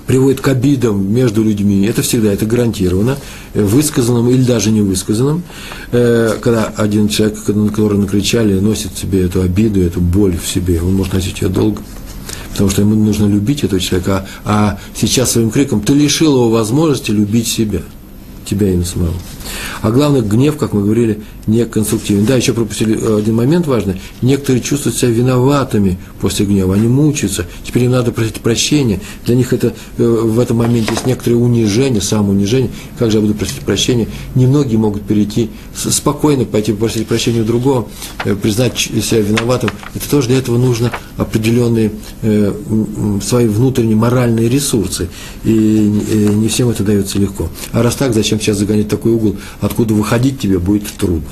[0.06, 3.16] приводит к обидам между людьми, это всегда, это гарантированно,
[3.54, 5.44] высказанным или даже не высказанным,
[5.90, 10.94] когда один человек, на которого накричали, носит себе эту обиду, эту боль в себе, он
[10.94, 11.80] может носить ее долго–
[12.56, 16.50] потому что ему нужно любить этого человека, а, а сейчас своим криком ты лишил его
[16.50, 17.82] возможности любить себя,
[18.46, 19.12] тебя и самого.
[19.82, 22.24] А главное, гнев, как мы говорили, не конструктивен.
[22.24, 24.00] Да, еще пропустили э, один момент важный.
[24.22, 29.00] Некоторые чувствуют себя виноватыми после гнева, они мучаются, теперь им надо просить прощения.
[29.24, 32.70] Для них это, э, в этом моменте есть некоторое унижение, самоунижение.
[32.98, 34.08] Как же я буду просить прощения?
[34.34, 37.88] Немногие могут перейти, спокойно пойти попросить прощения у другого,
[38.24, 39.70] э, признать себя виноватым.
[39.94, 41.92] Это тоже для этого нужно определенные
[43.22, 45.08] свои внутренние моральные ресурсы.
[45.44, 47.48] И не всем это дается легко.
[47.72, 51.28] А раз так, зачем сейчас загонять такой угол, откуда выходить тебе будет трудно.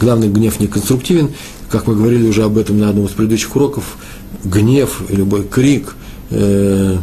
[0.00, 1.30] Главный гнев не конструктивен,
[1.70, 3.96] как мы говорили уже об этом на одном из предыдущих уроков,
[4.44, 5.94] гнев, любой крик,
[6.30, 6.96] э,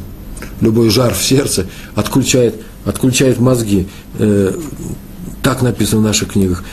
[0.62, 3.88] любой жар в сердце отключает, отключает мозги.
[4.18, 4.56] Э,
[5.42, 6.64] так написано в наших книгах.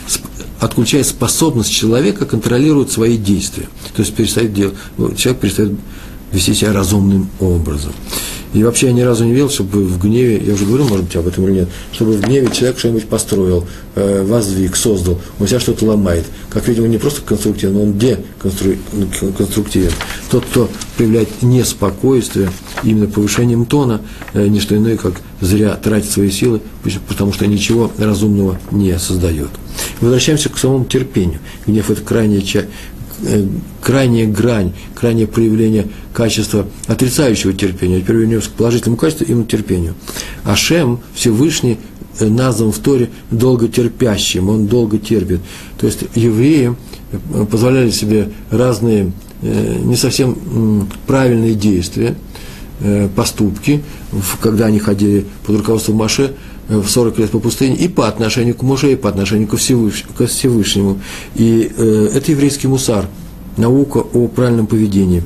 [0.60, 3.68] Отключает способность человека контролировать свои действия.
[3.96, 4.76] То есть перестает делать,
[5.16, 5.72] человек перестает
[6.32, 7.92] вести себя разумным образом.
[8.52, 11.14] И вообще я ни разу не видел, чтобы в гневе, я уже говорил, может быть,
[11.14, 13.64] об этом или нет, чтобы в гневе человек что-нибудь построил,
[13.94, 16.26] э, воздвиг, создал, он себя что-то ломает.
[16.48, 19.92] Как видимо, не просто конструктивен, он деконструктивен.
[20.32, 22.50] Тот, кто проявляет неспокойствие,
[22.82, 24.00] именно повышением тона,
[24.32, 26.60] э, не что иное, как зря тратит свои силы,
[27.08, 29.50] потому что ничего разумного не создает.
[30.00, 31.38] Возвращаемся к самому терпению.
[31.66, 32.66] Гнев– это крайняя, Э,
[33.82, 38.00] крайняя грань, крайнее проявление качества отрицающего терпения.
[38.00, 39.94] Теперь вернемся к положительному качеству, именно терпению.
[40.44, 41.78] Ашем, Всевышний,
[42.18, 45.40] э, назван в Торе долготерпящим, он долго терпит.
[45.78, 46.74] То есть евреи
[47.12, 52.14] э, позволяли себе разные не совсем правильные действия,
[53.16, 53.82] поступки,
[54.42, 56.34] когда они ходили под руководством Маше,
[56.78, 61.00] в 40 лет по пустыне и по отношению к муже, и по отношению к Всевышнему.
[61.34, 63.06] И э, это еврейский мусар,
[63.56, 65.22] наука о правильном поведении.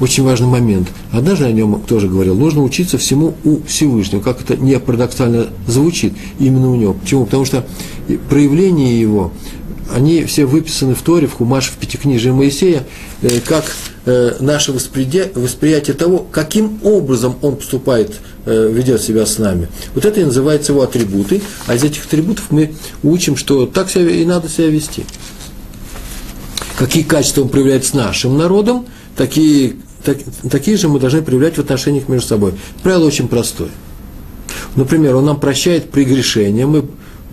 [0.00, 0.88] Очень важный момент.
[1.12, 6.14] Однажды о нем тоже говорил, нужно учиться всему у Всевышнего, как это не парадоксально звучит,
[6.38, 6.94] именно у него.
[6.94, 7.26] Почему?
[7.26, 7.66] Потому что
[8.30, 9.30] проявление его,
[9.94, 12.84] они все выписаны в Торе, в Хумаше, в Пятикнижии Моисея,
[13.20, 13.64] э, как
[14.10, 18.12] э, наше восприятие того, каким образом он поступает,
[18.46, 19.68] э, ведет себя с нами.
[19.94, 24.10] Вот это и называется его атрибуты, а из этих атрибутов мы учим, что так себя
[24.10, 25.04] и надо себя вести.
[26.78, 30.16] Какие качества он проявляет с нашим народом, такие так,
[30.50, 32.54] такие же мы должны проявлять в отношениях между собой.
[32.82, 33.68] Правило очень простое.
[34.76, 36.84] Например, он нам прощает прегрешение, мы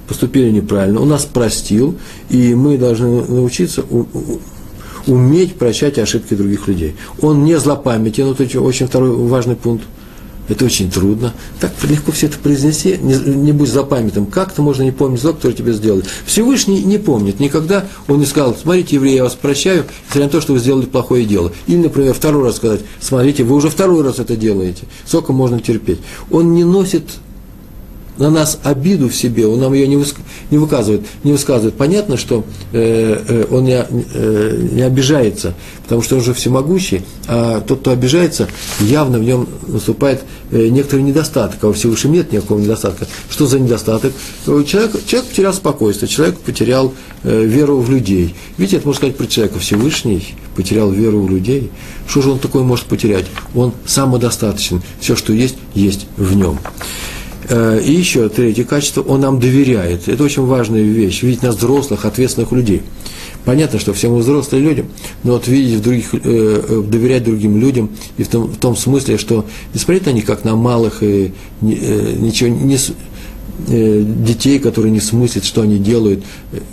[0.08, 1.98] поступили неправильно, он нас простил,
[2.30, 3.84] и мы должны научиться
[5.08, 6.96] уметь прощать ошибки других людей.
[7.22, 9.86] Он не злопамятен, это очень второй важный пункт.
[10.50, 11.34] Это очень трудно.
[11.60, 14.28] Так легко все это произнести, не, не будь злопамятным.
[14.28, 16.06] Как-то можно не помнить зло, которое тебе сделали.
[16.26, 17.40] Всевышний не помнит.
[17.40, 20.86] Никогда он не сказал, смотрите, евреи, я вас прощаю, несмотря на то, что вы сделали
[20.86, 21.52] плохое дело.
[21.68, 24.86] Или, например, второй раз сказать, смотрите, вы уже второй раз это делаете.
[25.06, 26.00] Сколько можно терпеть.
[26.32, 27.04] Он не носит
[28.18, 30.04] на нас обиду в себе, он нам ее не,
[30.52, 31.76] не выказывает, не высказывает.
[31.76, 35.54] Понятно, что э, э, он не, э, не обижается,
[35.84, 38.48] потому что он же всемогущий, а тот, кто обижается,
[38.80, 43.08] явно в нем наступает э, некоторый недостаток, а у Всевышнего нет никакого недостатка.
[43.30, 44.14] Что за недостаток?
[44.46, 48.36] Человек, человек потерял спокойствие, человек потерял э, веру в людей.
[48.58, 49.60] Видите, это можно сказать про человека.
[49.60, 51.72] Всевышний потерял веру в людей.
[52.08, 53.26] Что же он такое может потерять?
[53.54, 54.82] Он самодостаточен.
[55.00, 56.60] Все, что есть, есть в нем.
[57.50, 60.08] Э, и еще третье качество, он нам доверяет.
[60.08, 62.82] Это очень важная вещь, видеть нас взрослых, ответственных людей.
[63.46, 64.86] Понятно, что все мы взрослые люди,
[65.24, 68.76] но вот видеть в других, э, э, доверять другим людям и в том, в том
[68.76, 71.32] смысле, что не смотреть на них как на малых и
[71.62, 72.78] э, ничего не,
[73.70, 76.24] Э, детей, которые не смыслят, что они делают.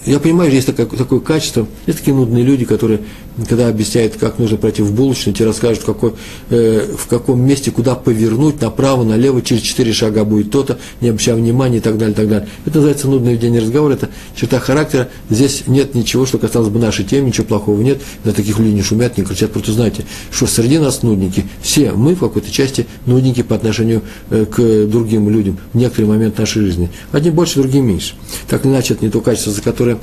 [0.04, 3.00] Я понимаю, есть такое, такое качество, есть такие нудные люди, которые,
[3.48, 6.14] когда объясняют, как нужно пройти в булочную, тебе расскажут, в, какой,
[6.50, 11.34] э, в каком месте, куда повернуть, направо, налево, через четыре шага будет то-то, не обращая
[11.34, 12.48] внимания и так далее, и так далее.
[12.64, 15.08] Это называется нудное ведение разговора, это черта характера.
[15.30, 18.00] Здесь нет ничего, что касалось бы нашей темы, ничего плохого нет.
[18.24, 21.44] На таких людей не шумят, не кричат, просто знаете, что среди нас нудники.
[21.62, 26.38] Все мы в какой-то части нудники по отношению э, к другим людям в некоторый момент
[26.38, 26.90] нашей жизни.
[27.12, 28.14] Одни больше, другие меньше.
[28.48, 29.98] Так иначе, это не то качество, за которое,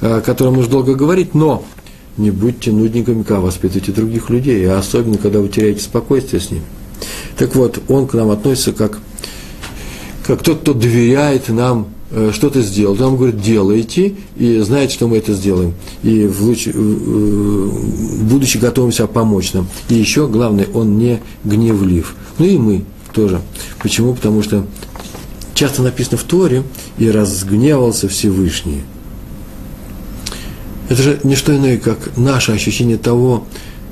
[0.00, 1.64] о котором нужно долго говорить, но
[2.16, 6.64] не будьте нудниками, когда воспитывайте других людей, а особенно, когда вы теряете спокойствие с ними.
[7.36, 8.98] Так вот, он к нам относится как,
[10.26, 13.00] как тот, кто доверяет нам э, что-то сделать.
[13.00, 15.74] Он говорит, делайте, и знает, что мы это сделаем.
[16.02, 19.66] И в луч, будучи готовым себя помочь нам.
[19.88, 22.14] И еще, главное, он не гневлив.
[22.38, 23.40] Ну и мы тоже.
[23.82, 24.14] Почему?
[24.14, 24.64] Потому что
[25.54, 26.62] часто написано в Торе,
[26.98, 28.82] и разгневался Всевышний.
[30.88, 33.46] Это же не что иное, как наше ощущение того,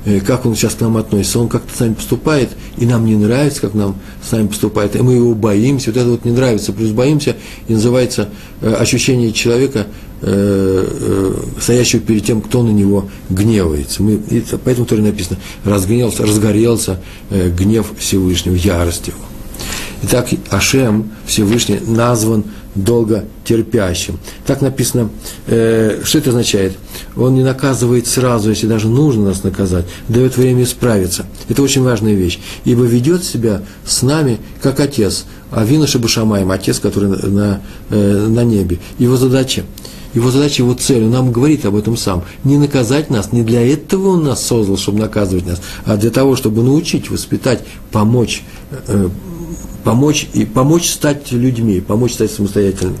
[0.05, 1.39] э, как он сейчас к нам относится.
[1.39, 3.95] Он как-то с нами поступает, и нам не нравится, как нам
[4.27, 5.91] с нами поступает, и мы его боимся.
[5.91, 7.35] Вот это вот не нравится, плюс боимся,
[7.67, 8.29] и называется
[8.61, 9.87] э, ощущение человека,
[10.21, 14.03] э, стоящего перед тем, кто на него гневается.
[14.03, 16.99] Мы, это, поэтому тоже написано, разгневался, разгорелся
[17.31, 19.32] гнев Всевышнего, ярость его.
[20.03, 22.43] Итак, Ашем, Всевышний, назван
[22.75, 24.19] долготерпящим.
[24.45, 25.09] Так написано,
[25.47, 26.73] э, что это означает?
[27.15, 31.25] Он не наказывает сразу, если даже нужно нас наказать, дает время исправиться.
[31.47, 32.39] Это очень важная вещь.
[32.65, 38.27] Ибо ведет себя с нами, как отец, а Вина Шабушамаем, отец, который на, на, э,
[38.27, 38.79] на небе.
[38.99, 39.63] Его задача
[40.13, 42.23] его задача, его цель, он нам говорит об этом сам.
[42.43, 46.35] Не наказать нас, не для этого он нас создал, чтобы наказывать нас, а для того,
[46.35, 47.61] чтобы научить, воспитать,
[47.91, 48.43] помочь,
[48.87, 49.09] э,
[49.83, 52.97] помочь, и помочь стать людьми, помочь стать самостоятельными.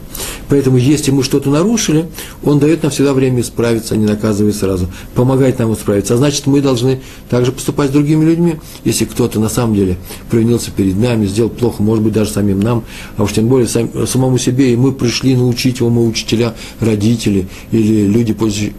[0.49, 2.05] Поэтому, если мы что-то нарушили,
[2.43, 6.13] Он дает нам всегда время исправиться, а не наказывает сразу, помогает нам исправиться.
[6.13, 8.55] А значит, мы должны также поступать с другими людьми.
[8.83, 9.97] Если кто-то на самом деле
[10.29, 12.83] провинился перед нами, сделал плохо, может быть, даже самим нам,
[13.17, 17.47] а уж тем более сам, самому себе, и мы пришли научить его, мы учителя, родители
[17.71, 18.33] или люди,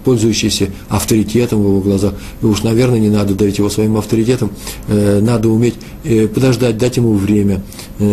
[0.05, 4.51] пользующиеся авторитетом в его глазах, и уж, наверное, не надо давить его своим авторитетом,
[4.89, 7.63] э, надо уметь э, подождать, дать ему время,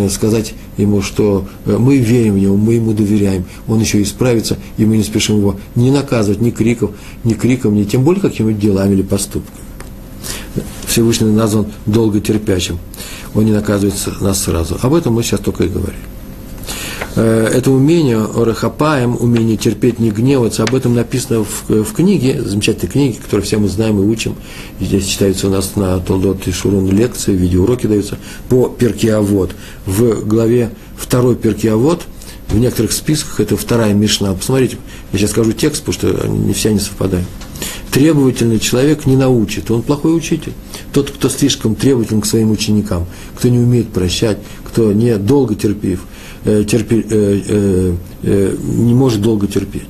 [0.09, 4.85] сказать ему, что э, мы верим в него, мы ему доверяем, он еще исправится, и
[4.85, 6.91] мы не спешим его не наказывать ни криков,
[7.23, 9.57] ни криком, ни тем более какими-нибудь делами или поступками.
[10.85, 12.77] Всевышний назван долготерпящим.
[13.33, 14.77] Он не наказывает нас сразу.
[14.81, 15.99] Об этом мы сейчас только и говорим.
[17.15, 22.91] Э, это умение, орахапаем, умение терпеть, не гневаться, об этом написано в, в книге, замечательной
[22.91, 24.35] книге, которую все мы знаем и учим.
[24.79, 28.17] Здесь читается у нас на Толдот и Шурун лекции, видеоуроки даются
[28.49, 29.51] по Перкиавод.
[29.85, 32.03] В главе второй Перкиавод,
[32.47, 34.33] в некоторых списках, это вторая Мишна.
[34.33, 34.77] Посмотрите,
[35.11, 37.27] я сейчас скажу текст, потому что не все не совпадают.
[37.91, 40.53] Требовательный человек не научит, он плохой учитель.
[40.93, 46.05] Тот, кто слишком требователен к своим ученикам, кто не умеет прощать, кто не долго терпив,
[46.05, 46.10] Э,
[46.43, 49.87] терпи, э, э, э, не может долго терпеть.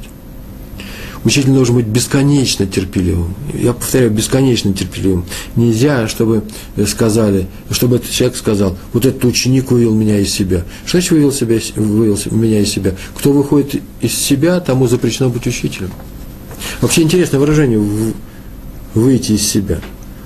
[1.23, 3.35] Учитель должен быть бесконечно терпеливым.
[3.53, 5.23] Я повторяю, бесконечно терпеливым.
[5.55, 6.43] Нельзя, чтобы
[6.87, 10.63] сказали, чтобы этот человек сказал, вот этот ученик вывел меня из себя.
[10.83, 12.95] Что значит вывел, себя, вывел меня из себя?
[13.15, 15.91] Кто выходит из себя, тому запрещено быть учителем.
[16.81, 18.13] Вообще интересное выражение–
[18.93, 19.79] выйти из себя.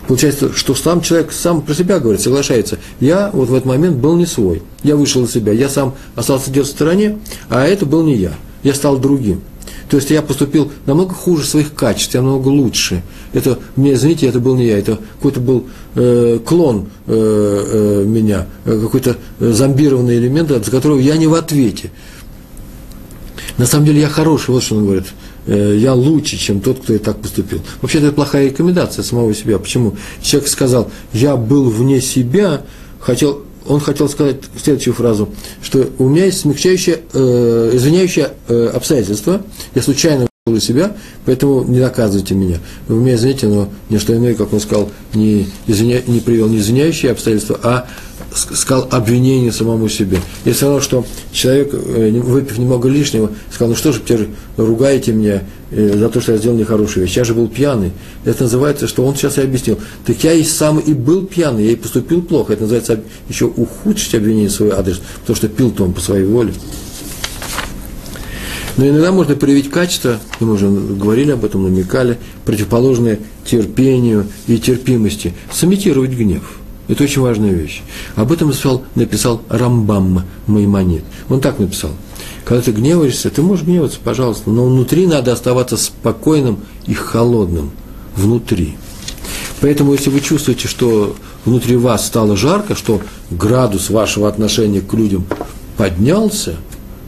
[0.08, 2.78] Получается, что сам человек сам про себя говорит, соглашается.
[3.00, 4.62] Я вот в этот момент был не свой.
[4.84, 5.52] Я вышел из себя.
[5.52, 7.18] Я сам остался где-то в стороне,
[7.50, 8.34] а это был не я.
[8.64, 9.42] Я стал другим.
[9.90, 13.04] То есть я поступил намного хуже своих качеств, я намного лучше.
[13.34, 15.66] Это, мне, извините, это был не я, это какой-то был
[15.96, 21.92] э, клон э, э, меня, э, какой-то зомбированный элемент, за которого я не в ответе.
[23.58, 25.06] На самом деле я хороший, вот что он говорит.
[25.48, 27.60] Э, я лучше, чем тот, кто и так поступил.
[27.82, 29.60] Вообще это плохая рекомендация самого себя.
[29.60, 29.96] Почему?
[30.22, 32.64] Человек сказал, я был вне себя,
[33.00, 35.30] хотел, он хотел сказать следующую фразу,
[35.62, 39.42] что у меня есть смягчающее, э, извиняющее э, обстоятельство,
[39.76, 42.60] я случайно был себя, поэтому не наказывайте меня.
[42.88, 46.58] Вы меня извините, но не что иное, как он сказал, не, извиня, не привел не
[46.58, 47.88] извиняющие обстоятельства, а
[48.36, 50.20] сказал обвинение самому себе.
[50.44, 55.14] И все равно, что человек, э, выпив немного лишнего, сказал, ну что же теперь ругаете
[55.14, 57.16] меня э, за то, что я сделал нехорошую вещь.
[57.16, 57.92] Я же был пьяный.
[58.26, 59.80] Это называется, что он сейчас и объяснил.
[60.06, 62.54] Так я и сам и был пьяный, я и поступил плохо.
[62.54, 66.54] Это называется еще ухудшить обвинение в свой адрес, потому что пил-то он по своей воле.
[68.78, 75.34] Но иногда можно проявить качество, мы уже говорили об этом, намекали, противоположное терпению и терпимости,
[75.50, 77.82] сымитировать гнев– это очень важная вещь.
[78.16, 81.04] Об этом написал, написал Рамбам Маймонит.
[81.30, 81.92] Он так написал.
[82.44, 87.72] Когда ты гневаешься, ты можешь гневаться, пожалуйста, но внутри надо оставаться спокойным и холодным.
[88.16, 88.76] Внутри.
[89.62, 95.26] Поэтому, если вы чувствуете, что внутри вас стало жарко, что градус вашего отношения к людям
[95.76, 96.56] поднялся,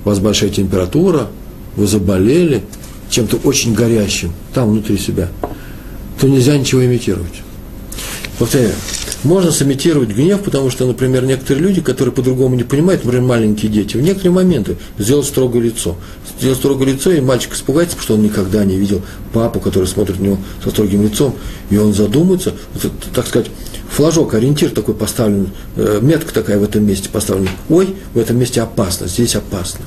[0.04, 1.28] у вас большая температура,
[1.76, 2.64] вы заболели
[3.10, 5.30] чем-то очень горящим там внутри себя,
[6.20, 7.44] то нельзя ничего имитировать.
[8.40, 8.74] Повторяю,
[9.24, 13.98] можно сымитировать гнев, потому что, например, некоторые люди, которые по-другому не понимают, например, маленькие дети,
[13.98, 15.96] в некоторые моменты сделать строгое лицо.
[16.38, 19.02] Сделать строгое лицо, и мальчик испугается, потому что он никогда не видел
[19.34, 21.36] папу, который смотрит на него со строгим лицом,
[21.72, 23.50] и он задумается, это, так сказать,
[23.90, 27.50] флажок, ориентир такой поставлен, э, метка такая в этом месте поставлена.
[27.70, 29.84] Ой, в этом месте опасно, здесь опасно.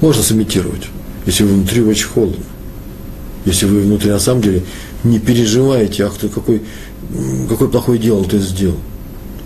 [0.00, 0.82] Можно сымитировать,
[1.26, 2.44] если вы внутри очень холодно.
[3.44, 4.62] Если вы внутри на самом деле
[5.04, 6.62] не переживаете, ах ты какой,
[7.48, 8.76] какой плохое дело ты сделал.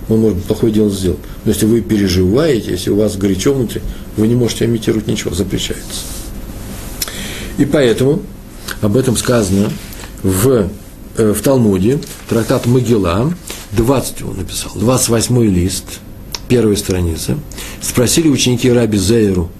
[0.09, 1.19] Он, может, плохое дело сделал.
[1.45, 3.81] Но если вы переживаете, если у вас горячо внутри,
[4.17, 6.03] вы не можете имитировать ничего, запрещается.
[7.59, 8.23] И поэтому
[8.83, 9.71] об этом сказано
[10.23, 10.69] в,
[11.17, 13.33] э, в Талмуде, трактат Могила,
[13.73, 15.85] 20 он написал, 28 лист,
[16.49, 17.39] первая страница.
[17.81, 19.51] Спросили ученики Раби Зейру,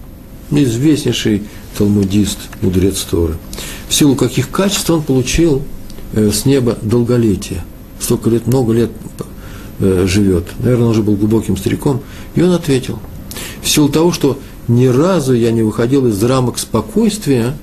[0.51, 1.43] известнейший
[1.77, 3.37] талмудист, мудрец Торы,
[3.89, 5.63] в силу каких качеств он получил
[6.17, 7.65] с неба долголетие.
[8.01, 8.91] Столько лет, много лет
[9.81, 10.45] э, живет.
[10.59, 12.01] Наверное, он уже был глубоким стариком.
[12.35, 12.99] И он ответил,
[13.63, 17.55] в силу того, что ни разу я не выходил из рамок спокойствия,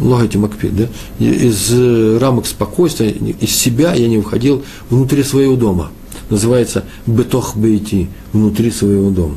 [0.00, 0.88] Лагайте Макпид, да?
[1.20, 5.90] Из э, рамок спокойствия, из себя я не выходил внутри своего дома.
[6.30, 9.36] Называется бетох бейти, внутри своего дома.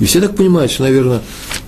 [0.00, 1.22] И все так понимают, что, наверное,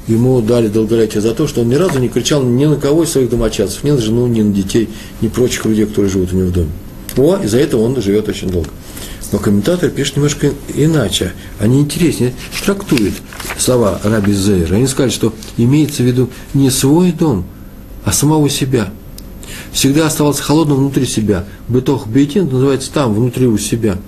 [0.06, 3.10] ему дали долголетие за то, что он ни разу не кричал ни на кого из
[3.10, 4.88] своих домочадцев, ни на жену, ни на детей,
[5.20, 6.70] ни прочих людей, которые живут у него в доме.
[7.16, 8.68] О, из-за этого он живет очень долго.
[9.32, 11.32] Но комментаторы пишут немножко иначе.
[11.58, 13.14] Они интереснее трактуют
[13.58, 14.76] слова Раби Зейра.
[14.76, 17.44] Они сказали, что имеется в виду не свой дом,
[18.04, 18.90] а самого себя.
[19.72, 21.44] Всегда оставался холодным внутри себя.
[21.68, 23.98] Бытох бейтин называется там, внутри у себя.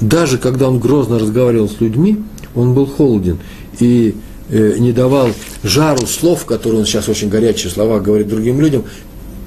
[0.00, 2.18] Даже когда он грозно разговаривал с людьми,
[2.54, 3.38] он был холоден.
[3.78, 4.16] И
[4.50, 5.30] не давал
[5.62, 8.84] жару слов, которые он сейчас очень горячие слова говорит другим людям,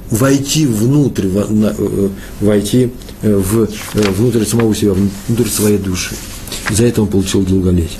[0.09, 2.09] войти внутрь, э,
[2.39, 4.93] войти э, в, внутрь самого себя,
[5.27, 6.15] внутрь своей души.
[6.69, 7.99] За это он получил долголетие.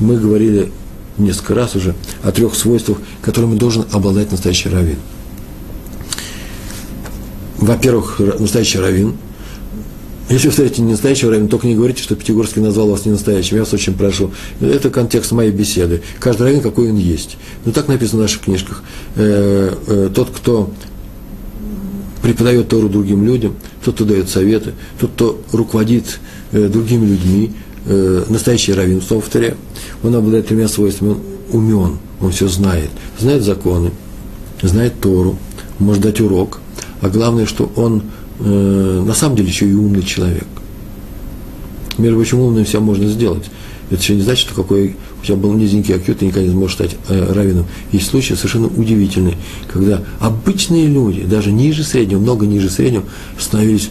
[0.00, 0.72] Мы говорили
[1.18, 4.96] несколько раз уже о трех свойствах, которыми должен обладать настоящий раввин.
[7.58, 9.16] Во-первых, настоящий раввин–
[10.32, 13.56] если вы не настоящего раввина, только не говорите, что Пятигорский назвал вас не настоящим.
[13.56, 14.30] Я вас очень прошу.
[14.60, 16.02] Это контекст моей беседы.
[16.20, 17.36] Каждый раввин, какой он есть.
[17.64, 18.82] Ну, так написано в наших книжках.
[19.16, 20.72] Э, э, тот, кто
[22.22, 26.18] преподает Тору другим людям, тот, кто дает советы, тот, кто руководит
[26.52, 27.52] э, другими людьми,
[27.84, 29.56] настоящий раввин, снова повторяю,
[30.04, 31.10] он обладает тремя свойствами.
[31.10, 31.18] Он
[31.50, 32.90] умен, он все знает.
[33.18, 33.90] Знает законы,
[34.62, 35.36] знает Тору,
[35.78, 36.60] может дать урок,
[37.00, 38.04] а главное, что он
[38.44, 40.46] э, на самом деле еще и умный человек.
[41.98, 43.50] Между прочим, умным все можно сделать.
[43.90, 46.76] Это еще не значит, что какой у тебя был низенький IQ, ты никогда не сможешь
[46.76, 47.66] стать э, раввином.
[47.92, 49.36] Есть случаи совершенно удивительные,
[49.70, 53.04] когда обычные люди, даже ниже среднего, много ниже среднего,
[53.38, 53.90] становились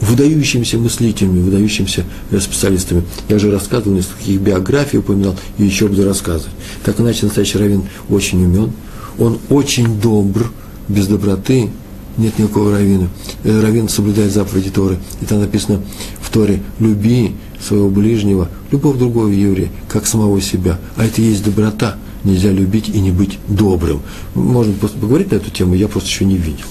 [0.00, 3.04] выдающимися мыслителями, выдающимися э, специалистами.
[3.28, 6.54] Я же рассказывал, несколько их биографий упоминал, и еще буду рассказывать.
[6.82, 8.72] Так иначе настоящий раввин очень умен,
[9.18, 10.50] он очень добр,
[10.88, 11.70] без доброты
[12.16, 13.08] нет никакого равина.
[13.44, 14.98] Равин соблюдает заповеди Торы.
[15.20, 15.80] И там написано
[16.20, 20.78] в Торе, люби своего ближнего, любого другого еврея, как самого себя.
[20.96, 21.96] А это и есть доброта.
[22.24, 24.00] Нельзя любить и не быть добрым.
[24.34, 26.64] Можно просто поговорить на эту тему, я просто еще не видел.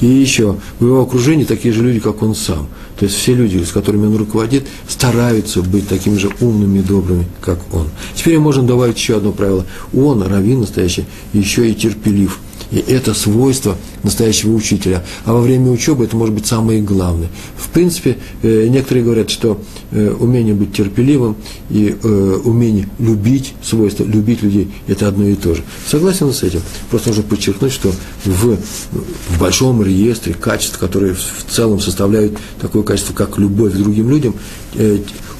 [0.00, 2.68] И еще, в его окружении такие же люди, как он сам.
[2.98, 7.26] То есть все люди, с которыми он руководит, стараются быть такими же умными и добрыми,
[7.40, 7.88] как он.
[8.14, 9.64] Теперь можно добавить еще одно правило.
[9.94, 12.38] Он, раввин настоящий, еще и терпелив.
[12.70, 15.04] И это свойство настоящего учителя.
[15.24, 17.28] А во время учебы это может быть самое главное.
[17.56, 19.60] В принципе, э, некоторые говорят, что
[19.90, 21.36] э, умение быть терпеливым
[21.70, 25.62] и э, умение любить, свойство любить людей, это одно и то же.
[25.86, 26.60] Согласен с этим.
[26.90, 27.92] Просто нужно подчеркнуть, что
[28.24, 34.10] в, в большом реестре качеств, которые в целом составляют такое качество, как любовь к другим
[34.10, 34.34] людям,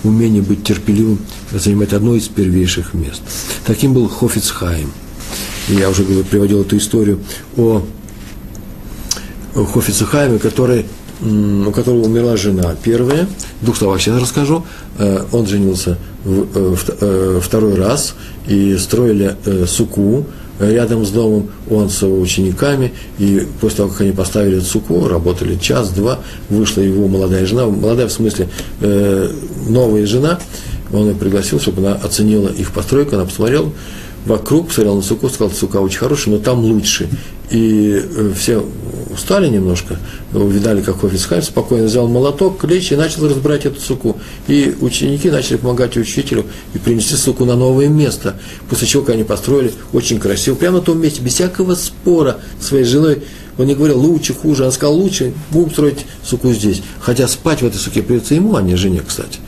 [0.05, 1.19] умение быть терпеливым
[1.53, 3.23] занимает одно из первейших мест.
[3.67, 4.93] Таким был Хофицхайм–
[5.69, 7.21] я уже приводил эту историю
[7.57, 7.83] о,
[9.55, 10.87] о Хофице Хайме, который,
[11.23, 13.27] у которого умерла жена первая.
[13.61, 14.65] В двух словах сейчас расскажу.
[14.99, 18.15] Э, он женился э, э, второй раз
[18.47, 19.37] и строили
[19.67, 20.27] суку
[20.61, 25.57] рядом с домом, он с его учениками, и после того, как они поставили суку, работали
[25.57, 28.49] час-два, вышла его молодая жена, молодая в смысле
[29.67, 30.39] новая жена,
[30.93, 33.73] он ее пригласил, чтобы она оценила их постройку, она посмотрела,
[34.27, 37.09] вокруг, посмотрел на суку, сказал, сука очень хорошая, но там лучше.
[37.51, 38.65] И э, все
[39.13, 39.99] устали немножко,
[40.33, 44.17] увидали, как Хофицхайм спокойно взял молоток, клещ и начал разбирать эту суку.
[44.49, 48.37] И ученики начали помогать учителю и принести суку на новое место.
[48.69, 52.85] После чего, когда они построили, очень красиво, прямо на том месте, без всякого спора своей
[52.85, 53.23] женой,
[53.57, 56.83] он не говорил лучше, хуже, он сказал лучше, будем строить суку здесь.
[56.99, 59.39] Хотя спать в этой суке придется ему, а не жене, кстати.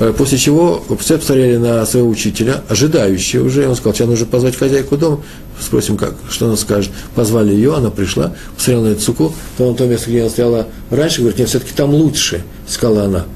[0.00, 3.68] Э, после чего все посмотрели на своего учителя, ожидающего уже.
[3.68, 5.20] Он сказал, сейчас нужно позвать хозяйку дома,
[5.60, 6.90] спросим, как, что она скажет.
[7.14, 10.68] Позвали ее, она пришла, посмотрела на эту суку, то на то место, где она стояла
[10.88, 13.26] раньше, говорит, нет, все-таки там лучше, сказала она.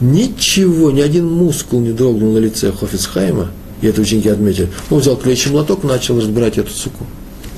[0.00, 3.50] Ничего, ни один мускул не дрогнул на лице Хофицхайма,
[3.80, 4.68] и это ученики отметили.
[4.90, 7.04] Он взял клеящий молоток, начал разбирать эту суку.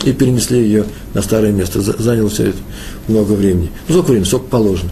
[0.04, 1.80] И перенесли ее на старое место.
[1.80, 2.58] Заняло все это
[3.08, 3.70] много времени.
[3.88, 4.26] Ну, сколько времени?
[4.26, 4.90] Сколько положено.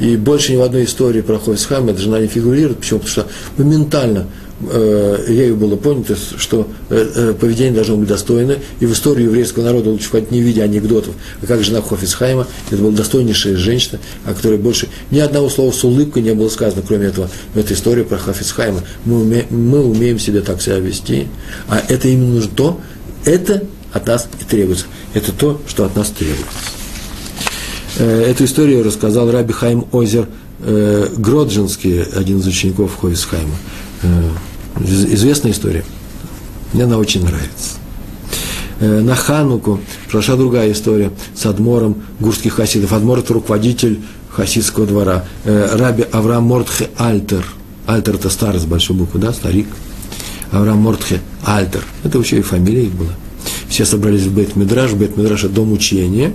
[0.00, 2.78] И больше ни в одной истории про Хойсхайм эта жена не фигурирует.
[2.78, 3.00] Почему?
[3.00, 4.26] Потому что моментально
[4.70, 9.64] э, ею было понято, что э, э, поведение должно быть достойно, и в историю еврейского
[9.64, 14.34] народа лучше входить не видя анекдотов, а как жена Хофисхайма, это была достойнейшая женщина, о
[14.34, 18.02] которой больше ни одного слова с улыбкой не было сказано, кроме этого, в этой истории
[18.02, 18.82] про Хофисхайма.
[19.04, 21.28] Мы, уме, мы умеем себе так себя вести,
[21.68, 22.80] а это именно то,
[23.24, 24.86] это от нас и требуется.
[25.14, 26.81] Это то, что от нас требуется.
[28.02, 30.26] Э, эту историю рассказал Раби Хайм Озер
[30.58, 33.54] э, Гроджинский, один из учеников Хойсхайма.
[34.02, 34.28] Э,
[34.80, 35.84] известная история.
[36.72, 37.78] Мне она очень нравится.
[38.80, 39.78] На Хануку
[40.10, 42.92] прошла другая история с Адмором гурских хасидов.
[42.92, 44.00] Адмор– это руководитель
[44.30, 45.24] хасидского двора.
[45.44, 47.46] Раби Авраам Мортхе Альтер.
[47.86, 49.68] Альтер– это старый с большой буквы, да, старик.
[50.50, 51.84] Авраам Мортхе Альтер.
[52.02, 53.12] Это вообще и фамилия их была.
[53.68, 54.94] Все собрались в Бет-Мидраш.
[54.94, 56.32] Бет-Мидраш– это дом учения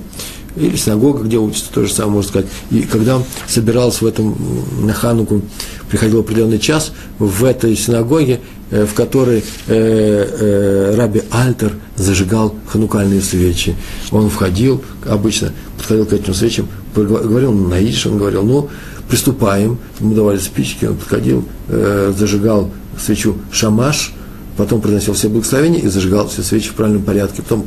[0.60, 2.48] или синагога, где учится, то же самое можно сказать.
[2.72, 4.36] И когда собирался в этом,
[4.82, 5.42] на Хануку,
[5.90, 8.42] приходил определенный час, в этой синагоге,
[8.72, 13.76] э, в которой э, э, Раби Альтер зажигал ханукальные свечи.
[14.12, 18.70] Он входил, обычно подходил к этим свечам, говорил на идиш, он говорил, ну,
[19.10, 24.14] приступаем, ему давали спички, он подходил, зажигал свечу шамаш,
[24.58, 27.66] потом приносил все благословения и зажигал все свечи в правильном порядке, потом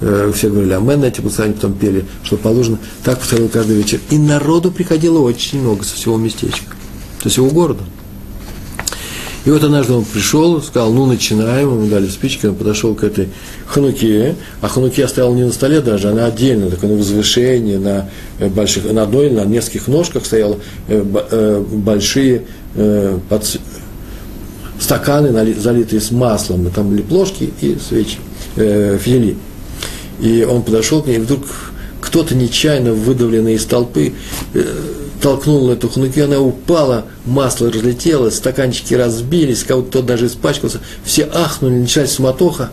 [0.00, 2.78] все говорили амен на эти благословения, потом пели, что положено.
[3.04, 4.00] Так повторил каждый вечер.
[4.10, 6.74] И народу приходило очень много со всего местечка,
[7.22, 7.82] со всего города.
[9.46, 13.28] И вот однажды он пришел, сказал, ну, начинаем, ему дали спички, он подошел к этой
[13.66, 18.48] хануке, а хануке стояла не на столе даже, она отдельно, такое на возвышении, на, э,
[18.48, 22.42] больших, на одной, на нескольких ножках стояла э, большие
[23.28, 23.44] под,
[24.80, 28.18] стаканы, залитые с маслом, и там были плошки и свечи,
[28.56, 29.36] э, фитили.
[30.20, 31.42] И он подошел к ней, и вдруг
[32.00, 34.14] кто-то нечаянно выдавленный из толпы
[34.54, 34.64] э,
[35.20, 42.12] толкнул эту хнуки, она упала, масло разлетелось, стаканчики разбились, кого-то даже испачкался, все ахнули, началась
[42.12, 42.70] суматоха.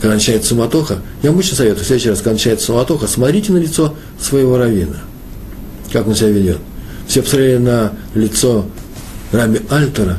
[0.00, 3.58] Когда начинается суматоха, я вам очень советую, в следующий раз, когда начинается суматоха, смотрите на
[3.58, 4.96] лицо своего равина,
[5.92, 6.58] как он себя ведет.
[7.06, 8.66] Все посмотрели на лицо
[9.30, 10.18] Рами Альтера,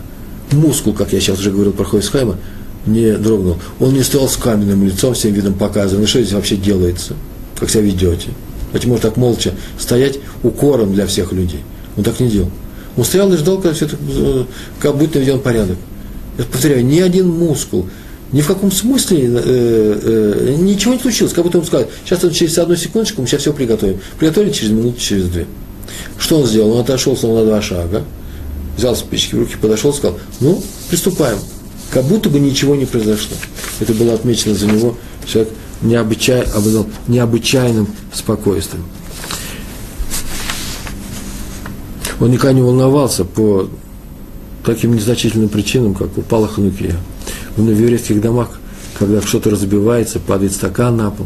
[0.52, 2.38] мускул, как я сейчас уже говорил про Хойсхайма,
[2.86, 3.58] не дрогнул.
[3.80, 7.16] Он не стоял с каменным лицом, всем видом показывая, ну что здесь вообще делается,
[7.60, 8.30] как себя ведете.
[8.86, 11.62] Может так молча стоять укором для всех людей.
[11.98, 12.50] Он так не делал.
[12.98, 14.46] Он стоял и ждал, когда все это, э,
[14.80, 15.78] как будто наведен порядок.
[16.38, 17.88] Я повторяю, ни один мускул
[18.32, 21.34] Ни в каком смысле э, э, ничего не случилось.
[21.34, 24.00] Как будто он сказал, сейчас он через одну секундочку мы сейчас все приготовим.
[24.18, 25.46] Приготовили через минуту, через две.
[26.18, 26.72] Что он сделал?
[26.72, 28.04] Он отошел снова на два шага,
[28.78, 31.38] взял спички в руки, подошел, сказал, ну, приступаем.
[31.92, 33.36] Как будто бы ничего не произошло.
[33.80, 34.96] Это было отмечено за него.
[35.26, 38.86] Человек необычай, обладал необычайным спокойствием.
[42.20, 43.68] Он никогда не волновался по
[44.64, 46.96] таким незначительным причинам, как упала ханукия.
[47.58, 48.60] В еврейских домах,
[48.98, 51.26] когда что-то разбивается, падает стакан на пол,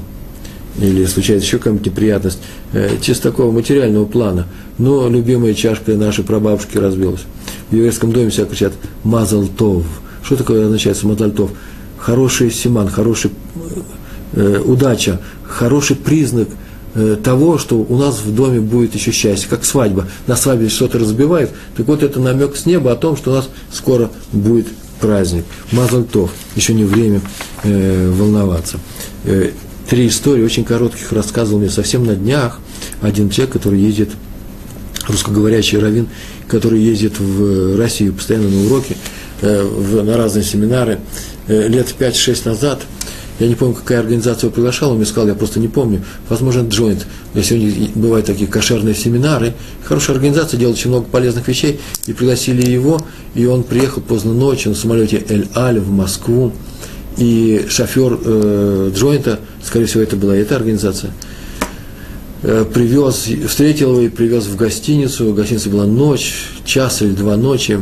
[0.79, 2.39] или случается еще какая-нибудь неприятность,
[2.73, 4.47] э, чисто такого материального плана,
[4.77, 7.21] но любимая чашка нашей прабабушки разбилась.
[7.69, 9.85] В еврейском доме все кричат «мазалтов».
[10.25, 11.51] Что такое означает «мазалтов»?
[11.97, 13.31] Хороший симан, хороший
[14.33, 16.49] э, удача, хороший признак–
[16.97, 20.07] Э, того, что у нас в доме будет еще счастье, как свадьба.
[20.27, 23.49] На свадьбе что-то разбивает, так вот это намек с неба о том, что у нас
[23.69, 24.67] скоро будет
[25.01, 25.43] праздник.
[25.73, 27.19] Мазальтов, еще не время
[27.63, 28.79] э, волноваться.
[29.25, 29.51] Э,
[29.89, 32.61] три истории, очень коротких, рассказывал мне совсем на днях
[33.01, 34.11] один человек, который ездит,
[35.09, 36.07] русскоговорящий раввин,
[36.47, 38.95] который ездит в Россию постоянно на уроки,
[39.41, 40.99] в, на разные семинары.
[41.47, 42.81] Э, лет 5-6 назад–
[43.39, 46.03] я не помню, какая организация его приглашала, он мне сказал, я просто не помню.
[46.29, 47.03] Возможно, Joint.
[47.41, 49.53] Сегодня бывают такие кошерные семинары.
[49.83, 51.81] Хорошая организация, делает очень много полезных вещей.
[52.07, 53.01] И пригласили его,
[53.33, 56.53] и он приехал поздно ночью на самолете Эль-Аль в Москву.
[57.17, 61.11] И шофер э, Джойнта, скорее всего, это была эта организация,
[62.41, 65.31] э, привез, встретил его и привез в гостиницу.
[65.31, 67.81] В гостинице была ночь, час или два ночи.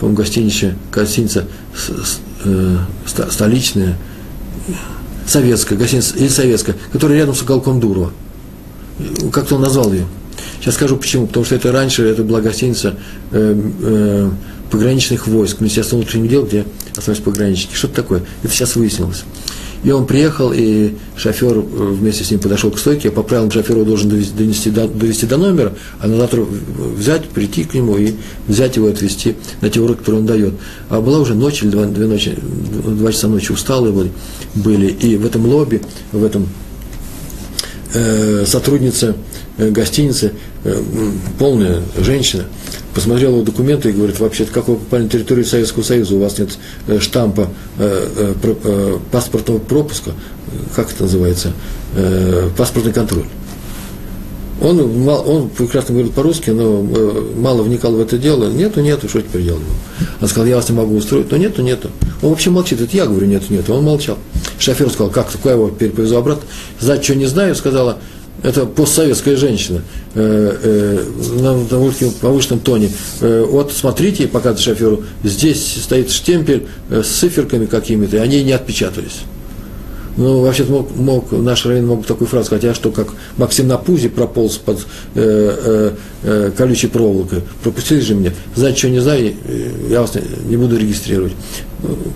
[0.00, 1.46] По-моему, гостиница, гостиница
[2.44, 2.76] э,
[3.06, 3.96] столичная–
[5.30, 8.12] советская, гостиница или советская, которая рядом с уголком Дурова.
[9.32, 10.06] Как-то он назвал ее.
[10.60, 11.26] Сейчас скажу почему.
[11.26, 12.96] Потому что это раньше, это была гостиница
[13.30, 14.30] э, э,
[14.70, 17.74] пограничных войск, Министерства внутренних дел, где остались пограничники.
[17.74, 18.22] Что-то такое.
[18.42, 19.24] Это сейчас выяснилось.
[19.82, 23.10] И он приехал, и шофер э, вместе с ним подошел к стойке.
[23.10, 26.44] По правилам шофера должен довести, довести до номера, а на завтра
[26.96, 28.14] взять, прийти к нему и
[28.46, 30.54] взять его и отвезти на те уроки, которые он дает.
[30.90, 32.36] А была уже ночь или два, две ночи,
[32.84, 34.10] два часа ночи усталые были,
[34.54, 34.86] были.
[34.88, 35.80] И в этом лобби,
[36.12, 36.46] в этом
[37.94, 39.16] э, сотрудница
[39.60, 40.32] э, гостиницы,
[40.64, 40.82] э,
[41.38, 42.44] полная женщина–
[42.94, 46.38] посмотрел его документы и говорит, вообще-то, как вы попали на территорию Советского Союза, у вас
[46.38, 46.50] нет
[46.88, 47.48] э, штампа
[49.12, 50.10] паспортного пропуска,
[50.74, 51.52] как это называется,
[52.56, 53.26] паспортный контроль.
[54.60, 56.82] Он, он прекрасно говорил по-русски, но
[57.36, 58.50] мало вникал в это дело.
[58.50, 59.62] Нету, нету, что теперь делать?
[60.20, 61.30] Он сказал, я вас не могу устроить.
[61.30, 61.90] Но нету, нету.
[62.20, 62.80] Он вообще молчит.
[62.80, 63.72] Это я говорю, нету, нету.
[63.72, 64.18] Он молчал.
[64.58, 66.44] Шофер сказал, как, такое его переповезу обратно.
[66.78, 67.98] Знать, что не знаю, сказала,
[68.42, 69.82] это постсоветская женщина
[70.14, 72.90] э, э, на довольно повышенном тоне.
[73.20, 79.20] Э, вот смотрите, показывает шоферу, здесь стоит штемпель с циферками какими-то, и они не отпечатались.
[80.16, 83.78] Ну, вообще мог, мог, наш район мог такую фразу сказать, а что, как Максим на
[83.78, 89.34] пузе прополз под э, э, колючей проволокой, пропустили же меня, знать, что не знаю,
[89.88, 91.32] я вас не, не буду регистрировать.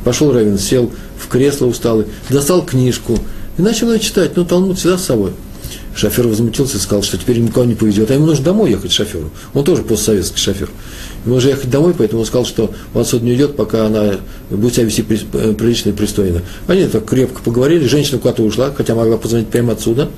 [0.05, 3.19] Пошел Равин, сел в кресло усталый, достал книжку
[3.59, 5.33] и начал читать, ну, Талмуд всегда с собой–
[5.95, 8.11] Шофер возмутился и сказал, что теперь никого не повезет.
[8.11, 9.31] А ему нужно домой ехать шоферу.
[9.53, 10.69] Он тоже постсоветский шофер.
[11.25, 14.15] Ему нужно ехать домой, поэтому он сказал, что он отсюда не уйдет, пока она
[14.51, 16.43] будет себя вести э, прилично и пристойно.
[16.67, 20.11] Они так крепко поговорили, женщина куда-то ушла, хотя могла позвонить прямо отсюда.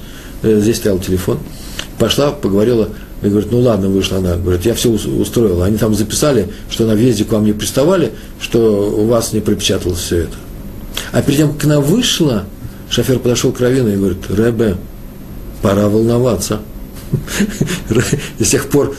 [0.43, 1.39] Э, здесь стоял телефон.
[1.99, 2.89] Пошла, поговорила,
[3.23, 4.37] и говорит, ну ладно, вышла она.
[4.37, 5.65] Говорит, я все устроила.
[5.65, 9.99] Они там записали, что на въезде к вам не приставали, что у вас не пропечаталось
[9.99, 10.37] все это.
[11.13, 12.45] А перед тем, как она вышла,
[12.91, 14.77] шофер подошел к Равину и говорит, Ребе,
[15.67, 16.61] пора волноваться.
[18.39, 18.95] И с тех пор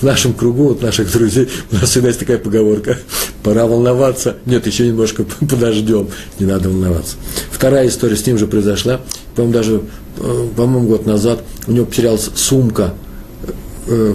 [0.00, 2.96] в нашем кругу, вот наших друзей, у нас всегда есть такая поговорка.
[3.42, 4.36] Пора волноваться.
[4.46, 6.08] Нет, еще немножко подождем.
[6.38, 7.16] Не надо волноваться.
[7.50, 9.00] Вторая история с ним же произошла.
[9.34, 9.82] По-моему, даже,
[10.18, 12.94] э, по-моему, год назад у него потерялась сумка.
[13.88, 14.14] Э,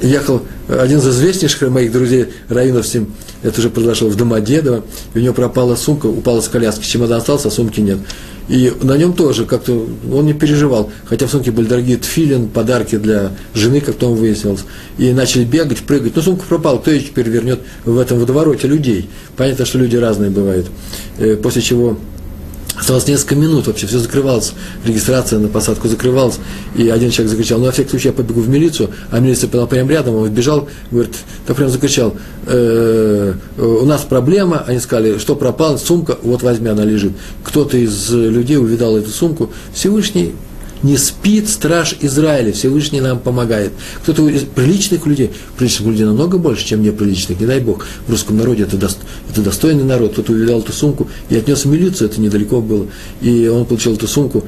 [0.00, 3.12] ехал один из известнейших моих друзей, Равинов с ним,
[3.42, 7.48] это уже произошло в Домодедово, и у него пропала сумка, упала с коляски, чемодан остался,
[7.48, 7.98] а сумки нет.
[8.48, 12.96] И на нем тоже как-то он не переживал, хотя в сумке были дорогие тфилин, подарки
[12.96, 14.64] для жены, как потом выяснилось.
[14.98, 16.16] И начали бегать, прыгать.
[16.16, 19.08] Но сумка пропала, кто ее теперь вернет в этом водовороте людей?
[19.36, 20.66] Понятно, что люди разные бывают.
[21.18, 21.98] Э, после чего
[22.76, 24.52] Осталось несколько минут вообще, все закрывалось,
[24.84, 26.38] регистрация на посадку закрывалась,
[26.76, 29.66] и один человек закричал, ну, на всякий случай я побегу в милицию, а милиция была
[29.66, 31.14] прямо рядом, он бежал, говорит,
[31.46, 32.14] так прям закричал,
[32.46, 37.12] э, у нас проблема, они сказали, что пропала, сумка, вот возьми, она лежит.
[37.44, 40.34] Кто-то из людей увидал эту сумку, Всевышний
[40.82, 43.72] Не спит страж Израиля, Всевышний нам помогает.
[44.02, 47.86] Кто-то из приличных людей, приличных людей намного больше, чем неприличных, не дай Бог.
[48.06, 48.98] В русском народе это, дост,
[49.30, 50.12] это достойный народ.
[50.12, 52.86] Кто-то увидал эту сумку и отнес в милицию, это недалеко было.
[53.20, 54.44] И он получил эту сумку,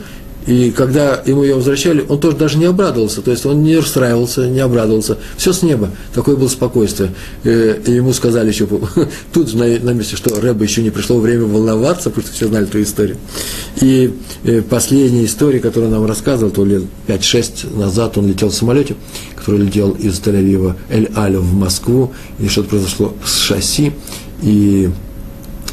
[0.47, 4.49] и когда ему ее возвращали, он тоже даже не обрадовался, то есть он не расстраивался,
[4.49, 5.19] не обрадовался.
[5.37, 7.13] Все с неба, такое было спокойствие.
[7.45, 8.67] Э, и ему сказали еще
[9.33, 12.67] тут на, на месте, что Рэба еще не пришло время волноваться, потому что все знали
[12.67, 13.19] эту историю.
[13.81, 14.15] И
[14.45, 18.97] э, последняя история, которую он нам рассказывал, то лет 5-6 назад он летел в самолете,
[19.37, 23.93] который летел из Тель-Авива Эль-Аля в Москву, и что-то произошло с шасси,
[24.43, 24.91] и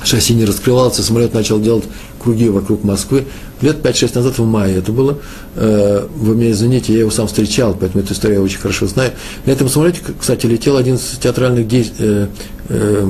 [0.03, 1.85] шасси не раскрывался, самолет начал делать
[2.21, 3.25] круги вокруг Москвы.
[3.61, 5.17] Лет 5-6 назад, в мае это было.
[5.55, 9.11] Э, вы меня извините, я его сам встречал, поэтому эту историю я очень хорошо знаю.
[9.45, 12.27] На этом самолете, кстати, летел один из театральных действий, э,
[12.69, 13.09] э,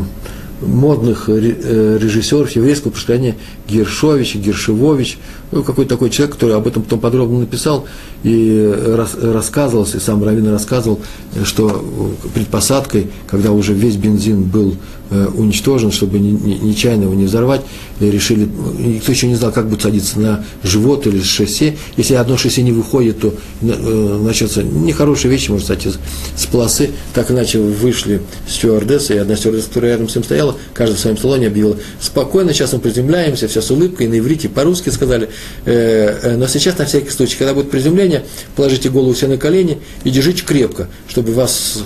[0.62, 3.36] модных режиссеров еврейского происхождения
[3.70, 5.18] Гершович, Гершевович,
[5.52, 7.86] ну, какой-то такой человек, который об этом потом подробно написал
[8.24, 11.00] и рас, рассказывался, и сам Равин рассказывал,
[11.44, 14.76] что предпосадкой, когда уже весь бензин был
[15.10, 17.62] э, уничтожен, чтобы не, не, нечаянно его не взорвать,
[18.00, 18.48] решили,
[18.78, 21.78] никто еще не знал, как будет садиться на живот или шоссе.
[21.98, 25.88] Если одно шоссе не выходит, то э, начнется нехорошие вещи, может стать
[26.36, 26.92] с полосы.
[27.14, 31.18] Так иначе вышли стюардессы, и одна стюардесса, которая рядом с ним стояла, каждый в своем
[31.18, 35.39] салоне объявила, спокойно, сейчас мы приземляемся, все с улыбкой, на иврите, по-русски сказали, Э, э,
[35.66, 38.24] но сейчас, на всякий случай, когда будет приземление,
[38.56, 41.80] положите голову себе на колени и держите крепко, чтобы вас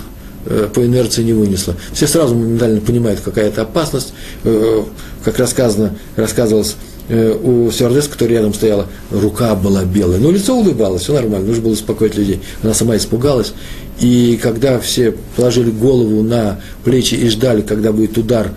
[0.46, 1.74] э, по инерции не вынесло.
[1.92, 4.14] Все сразу моментально понимают, какая это опасность.
[5.24, 6.76] Как рассказано, рассказывалось
[7.08, 11.72] у стюардесс, которая рядом стояла, рука была белая, но лицо улыбалось, все нормально, нужно было
[11.72, 12.40] успокоить людей.
[12.62, 13.52] Она сама испугалась,
[14.00, 18.50] и когда все положили голову на плечи и ждали, когда будет удар Э,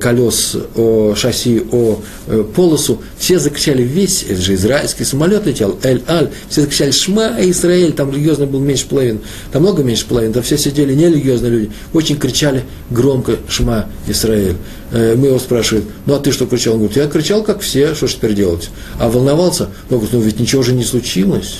[0.00, 6.30] колес, о шасси, о э, полосу, все закричали весь, это же израильский самолет летел, Эль-Аль,
[6.48, 9.20] все закричали Шма Израиль, там религиозно был меньше половины,
[9.52, 14.56] там много меньше половины, там все сидели нерелигиозные люди, очень кричали громко Шма Израиль.
[14.90, 16.74] Э, мы его спрашиваем, ну а ты что кричал?
[16.74, 18.70] Он говорит, я кричал, как все, что ж теперь делать?
[18.98, 19.68] А волновался?
[19.90, 21.58] Он говорит, ну ведь ничего же не случилось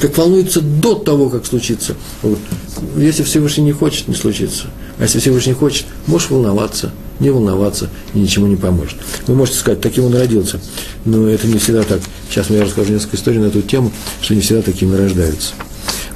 [0.00, 1.94] как волнуется до того, как случится.
[2.22, 2.38] Вот.
[2.96, 4.68] Если Всевышний не хочет, не случится.
[4.98, 6.90] А если Всевышний хочет, можешь волноваться,
[7.20, 8.96] не волноваться, и ничему не поможет.
[9.26, 10.60] Вы можете сказать, таким он родился.
[11.04, 12.00] Но это не всегда так.
[12.28, 15.54] Сейчас я расскажу несколько историй на эту тему, что не всегда такими рождаются.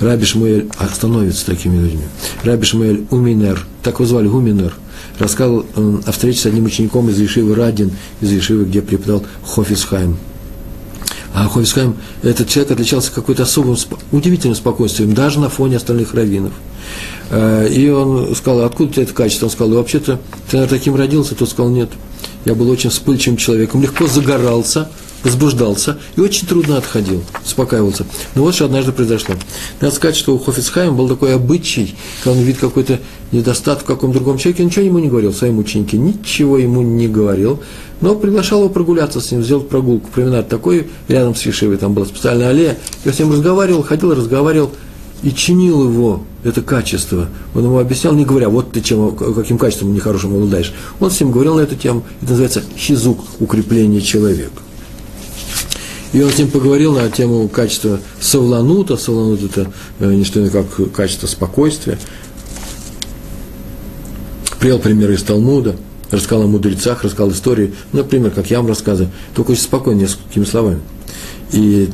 [0.01, 2.05] Раби Шмуэль становится такими людьми.
[2.43, 4.75] Раби Шмуэль Уминер, так его звали Уминер,
[5.19, 5.67] рассказывал
[6.05, 10.17] о встрече с одним учеником из Ешивы Радин, из Ешивы, где преподал Хофисхайм.
[11.35, 13.77] А Хофисхайм, этот человек отличался какой-то особым,
[14.13, 16.53] удивительным спокойствием, даже на фоне остальных раввинов.
[17.31, 19.47] Э, и он сказал, откуда у тебя это качество?
[19.47, 21.35] Он сказал, вообще-то ты, наверное, таким родился?
[21.35, 21.91] Тот сказал, нет.
[22.45, 24.89] Я был очень вспыльчивым человеком, легко загорался,
[25.25, 28.07] возбуждался и очень трудно отходил, успокаивался.
[28.35, 29.35] Но вот что однажды произошло.
[29.81, 33.01] Надо сказать, что у Хофицхайма был такой обычай, когда он видит какой-то
[33.33, 37.09] недостаток в каком-то другом человеке, он ничего ему не говорил, своим ученике ничего ему не
[37.09, 37.61] говорил,
[38.01, 40.09] но приглашал его прогуляться с ним, сделать прогулку.
[40.13, 42.77] Променад такой, рядом с Ешивой, там была специальная аллея.
[43.05, 44.71] Я с ним разговаривал, ходил, разговаривал,
[45.23, 47.29] и чинил его, это качество.
[47.55, 50.75] Он ему объяснял, не говоря, вот ты чем, каким качеством нехорошим обладаешь.
[51.01, 52.05] Он ним говорил на эту тему.
[52.21, 54.64] Это называется хизук, укрепление человека.
[56.15, 58.97] И он с ним поговорил на тему качества савланута.
[58.97, 61.99] Савланут– это э, не что иное, как качество спокойствия.
[64.61, 65.75] Привел примеры из Талмуда,
[66.13, 67.75] рассказал о мудрецах, рассказал истории.
[67.93, 70.81] Например, как я вам рассказываю, только очень спокойно, несколькими словами.
[71.53, 71.91] И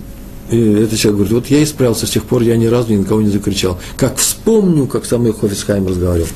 [0.51, 3.05] и этот человек говорит, вот я исправился с тех пор, я ни разу ни на
[3.05, 3.79] кого не закричал.
[3.97, 6.29] Как вспомню, как со мной Хофисхайм разговаривал.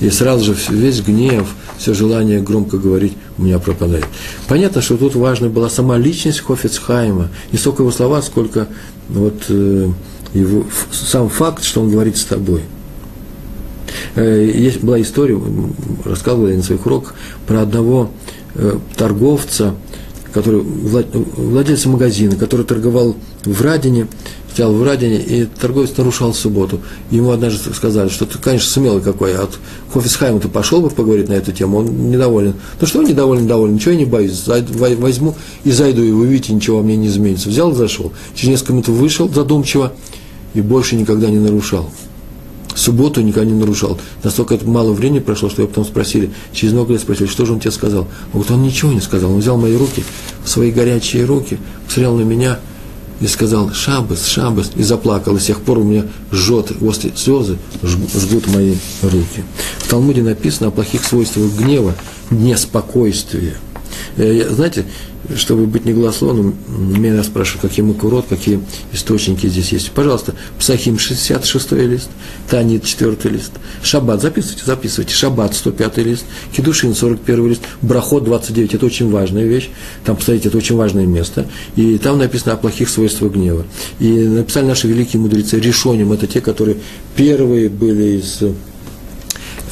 [0.00, 4.04] И сразу же весь гнев, все желание громко говорить у меня пропадает.
[4.48, 7.28] Понятно, что тут важна была сама личность Хофицхайма.
[7.52, 8.68] Не столько его слова, сколько
[9.08, 9.90] вот, э,
[10.34, 12.62] его, сам факт, что он говорит с тобой.
[14.16, 15.40] Э, есть, была история,
[16.04, 17.14] рассказывал я на своих уроках,
[17.46, 18.10] про одного
[18.54, 19.74] э, торговца,
[20.32, 24.08] который, владельца магазина, который торговал в Радине,
[24.54, 26.80] стоял в Радине, и торговец нарушал субботу.
[27.10, 29.58] Ему однажды сказали, что ты, конечно, смелый какой, а от
[29.92, 32.54] Хофисхайма ты пошел бы поговорить на эту тему, он недоволен.
[32.80, 35.34] Ну что недоволен, недоволен, ничего я не боюсь, возьму
[35.64, 37.48] и зайду, и вы видите, ничего мне не изменится.
[37.48, 38.12] Взял зашел.
[38.36, 39.92] Через несколько минут вышел задумчиво
[40.54, 41.90] и больше никогда не нарушал
[42.76, 43.98] субботу никогда не нарушал.
[44.24, 47.52] Настолько это мало времени прошло, что его потом спросили, через много лет спросили, что же
[47.52, 48.08] он тебе сказал.
[48.32, 49.32] Он говорит, он ничего не сказал.
[49.32, 50.02] Он взял мои руки,
[50.44, 52.58] свои горячие руки, посмотрел на меня
[53.20, 55.36] и сказал, шабас, шабас, и заплакал.
[55.36, 59.44] И с тех пор у меня жжет, после слезы жгут мои руки.
[59.78, 61.94] В Талмуде написано о плохих свойствах гнева,
[62.30, 63.54] неспокойствия.
[64.16, 64.84] Э, знаете,
[65.36, 68.60] чтобы быть негласловным, меня спрашивают, какие макурот, какие
[68.92, 69.90] источники здесь есть.
[69.92, 72.10] Пожалуйста, Псахим 66 лист,
[72.48, 73.52] Танит 4 лист,
[73.82, 79.70] Шаббат, записывайте, записывайте, Шаббат 105 лист, Кедушин 41 лист, Брахот 29, это очень важная вещь,
[80.04, 81.46] там, посмотрите, это очень важное место,
[81.76, 83.64] и там написано о плохих свойствах гнева.
[83.98, 86.76] И написали наши великие мудрецы, решением, это те, которые
[87.16, 88.42] первые были из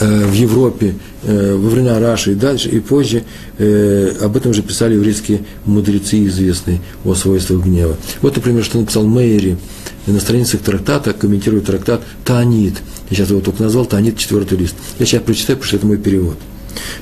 [0.05, 3.25] в Европе э, во времена Раши и дальше, и позже,
[3.59, 7.97] э, об этом же писали еврейские мудрецы известные о свойствах гнева.
[8.21, 9.57] Вот, например, что написал Мейри
[10.07, 12.75] на страницах трактата, комментирует трактат Таанит.
[13.11, 14.75] Я сейчас его только назвал, Таанит, четвертый лист.
[14.99, 16.37] Я сейчас прочитаю, потому что это мой перевод.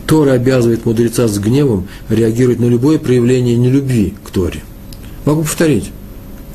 [0.06, 4.60] Тора обязывает мудреца с гневом реагировать на любое проявление нелюбви к Торе.
[5.24, 5.90] Могу повторить.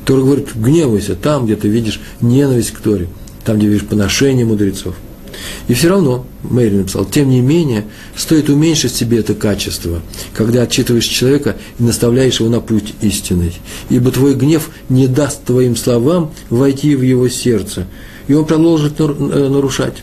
[0.04, 3.08] Тора говорит, гневайся там, где ты видишь ненависть к Торе,
[3.44, 4.94] там, где видишь поношение мудрецов.
[5.68, 10.00] И все равно, Мэри написал, тем не менее, стоит уменьшить себе это качество,
[10.32, 13.52] когда отчитываешь человека и наставляешь его на путь истинный.
[13.90, 17.86] Ибо твой гнев не даст твоим словам войти в его сердце,
[18.28, 19.96] и он продолжит э, нарушать.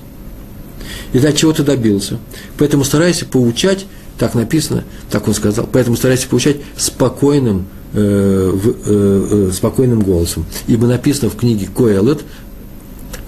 [1.13, 2.17] И до чего ты добился.
[2.57, 3.85] Поэтому старайся поучать,
[4.17, 10.45] так написано, так он сказал, поэтому старайся поучать спокойным, э, в, э, э, спокойным голосом.
[10.67, 12.23] Ибо написано в книге Коэлет,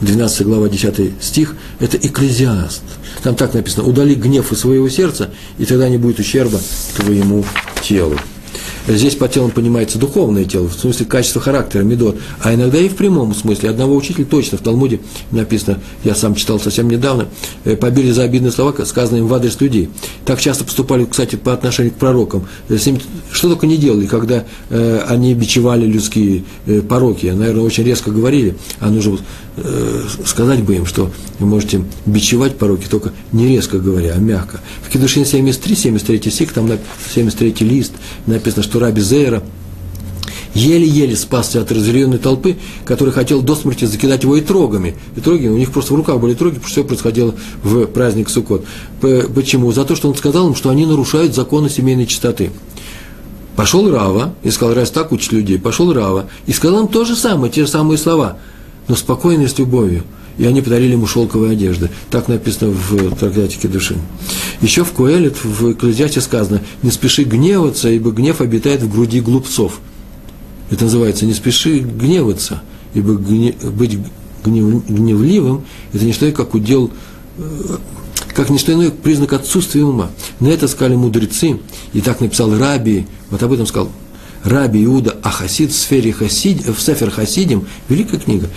[0.01, 2.83] 12 глава, 10 стих, это экклезиаст.
[3.23, 6.59] Там так написано, удали гнев из своего сердца, и тогда не будет ущерба
[6.95, 7.45] твоему
[7.81, 8.17] телу.
[8.87, 12.95] Здесь по телом понимается духовное тело, в смысле качество характера, медот, а иногда и в
[12.95, 13.71] прямом смысле.
[13.71, 14.99] Одного учителя точно в Талмуде
[15.31, 17.27] написано, я сам читал совсем недавно,
[17.63, 19.89] э, побили за обидные слова, сказанные им в адрес людей.
[20.23, 22.47] Так часто поступали, кстати, по отношению к пророкам.
[22.69, 22.77] Э,
[23.31, 26.43] что только не делали, когда э, они бичевали людские
[26.87, 29.17] пороки, наверное, очень резко говорили, а нужно
[30.25, 34.59] сказать бы им, что вы можете бичевать пороки, только не резко говоря, а мягко.
[34.83, 36.69] В Кедушин 73, 73 стих, там
[37.13, 37.93] 73 лист,
[38.25, 39.43] написано, что Раби Зейра
[40.53, 44.95] еле-еле спасся от разъяренной толпы, который хотел до смерти закидать его итрогами.
[45.17, 48.65] Итроги, у них просто в руках были итроги, потому что все происходило в праздник Суккот.
[49.01, 49.71] Почему?
[49.73, 52.51] За то, что он сказал им, что они нарушают законы семейной чистоты.
[53.57, 57.15] Пошел Рава и сказал, раз так учат людей, пошел Рава и сказал им то же
[57.15, 58.37] самое, те же самые слова,
[58.87, 60.03] но спокойно и с любовью–
[60.37, 61.89] и они подарили ему шелковые одежды.
[62.09, 63.97] Так написано в трактате души.
[64.61, 69.79] Еще в Куэлет, в Экклезиасте сказано, не спеши гневаться, ибо гнев обитает в груди глупцов.
[70.69, 72.61] Это называется, не спеши гневаться,
[72.93, 73.97] ибо гнев, быть
[74.43, 75.63] гнев, гневливым–
[75.93, 76.91] это не что как удел,
[77.37, 77.77] э,
[78.33, 80.09] как не что иное признак отсутствия ума.
[80.39, 81.59] На это сказали мудрецы,
[81.93, 83.89] и так написал Раби, вот об этом сказал
[84.45, 88.47] Раби Иуда Ахасид в, сфере Хасид, в Сефер Хасидим, великая книга,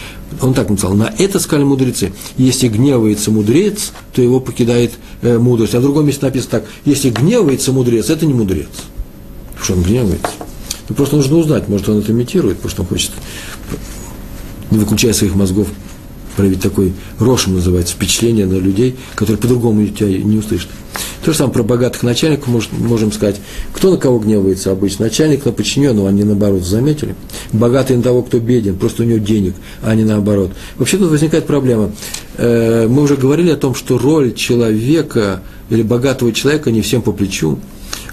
[0.42, 5.74] он так написал, на это сказали мудрецы, если гневается мудрец, то его покидает э, мудрость.
[5.74, 8.68] А в другом месте написано так, если гневается мудрец, это не мудрец.
[9.52, 10.30] Потому что он гневается.
[10.90, 13.12] Ну, просто нужно узнать, может, он это имитирует, потому что он хочет,
[14.70, 15.68] не выключая своих мозгов,
[16.38, 20.68] проявить такой рошем называется, впечатление на людей, которые по-другому тебя не услышат.
[21.24, 23.40] То же самое про богатых начальников можем сказать.
[23.72, 25.06] Кто на кого гневается обычно?
[25.06, 27.16] Начальник на подчиненного, они наоборот, заметили?
[27.52, 30.52] Богатый на того, кто беден, просто у него денег, а не наоборот.
[30.76, 31.90] Вообще тут возникает проблема.
[32.36, 37.10] Э, мы уже говорили о том, что роль человека или богатого человека не всем по
[37.10, 37.58] плечу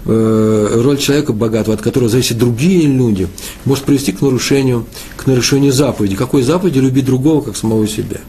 [0.05, 3.27] роль человека богатого, от которого зависят другие люди,
[3.65, 4.85] может привести к нарушению,
[5.17, 6.15] к нарушению заповеди.
[6.15, 6.77] Какой заповеди?
[6.77, 8.19] Любить другого, как самого себя.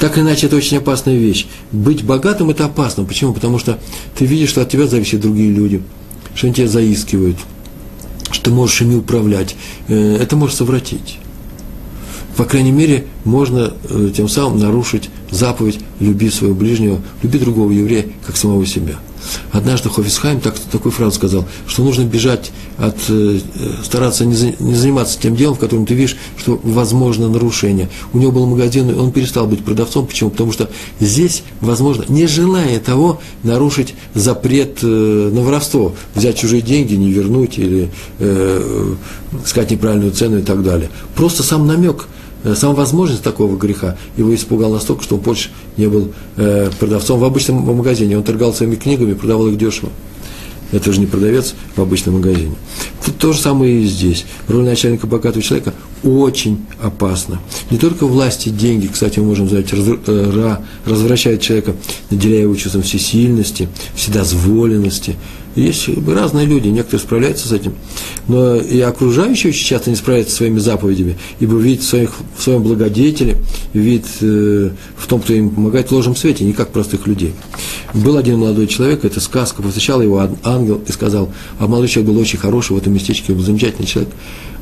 [0.00, 1.46] Так или иначе, это очень опасная вещь.
[1.72, 3.04] Быть богатым– это опасно.
[3.04, 3.34] Почему?
[3.34, 3.78] Потому что
[4.16, 5.82] ты видишь, что от тебя зависят другие люди,
[6.34, 7.36] что они тебя заискивают,
[8.32, 9.56] что ты можешь ими управлять.
[9.88, 11.18] Э, это может совратить.
[12.38, 18.06] По крайней мере, можно э, тем самым нарушить заповедь «люби своего ближнего, люби другого еврея,
[18.26, 18.94] как самого себя».
[19.52, 23.40] Однажды Хофисхайм так, такую фразу сказал, что нужно бежать от, э,
[23.82, 27.88] стараться не, за, не заниматься тем делом, в котором ты видишь, что возможно нарушение.
[28.12, 30.06] У него был магазин, и он перестал быть продавцом.
[30.06, 30.30] Почему?
[30.30, 34.86] Потому что здесь, возможно, не желая того, нарушить запрет э,
[35.32, 38.94] на воровство, взять чужие деньги, не вернуть или э,
[39.44, 40.90] сказать неправильную цену и так далее.
[41.14, 42.19] Просто сам намек– Э,
[42.54, 47.24] сама возможность такого греха его испугал настолько, что он больше не был э, продавцом в
[47.24, 48.16] обычном магазине.
[48.16, 49.90] Он торгал своими книгами, продавал их дешево.
[50.72, 52.54] Это же не продавец в обычном магазине.
[53.04, 54.24] Тут то же самое и здесь.
[54.46, 55.74] Роль начальника богатого человека
[56.04, 57.40] очень опасна.
[57.70, 59.64] Не только власти, деньги, кстати, мы можем раз,
[60.06, 61.74] э, развращает человека,
[62.10, 65.16] наделяя его чувством всесильности, вседозволенности,
[65.56, 67.74] Есть разные люди, некоторые справляются с этим.
[68.28, 72.42] Но и окружающие очень часто не справляются со своими заповедями, ибо видят в, своих, в
[72.42, 73.36] своем благодетеле,
[73.72, 77.32] видят э, в том, кто им помогает в ложном свете, не как простых людей.
[77.94, 82.20] Был один молодой человек, это сказка, повстречал его ангел и сказал, а молодой человек был
[82.20, 84.12] очень хороший в этом местечке, был замечательный человек,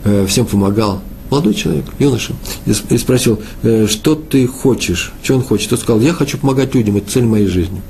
[0.04, 2.32] э, всем помогал, молодой человек, юноша,
[2.64, 5.70] и спросил, «Э, что ты хочешь, что он хочет.
[5.70, 7.82] Тот сказал, я хочу помогать людям, это цель моей жизни.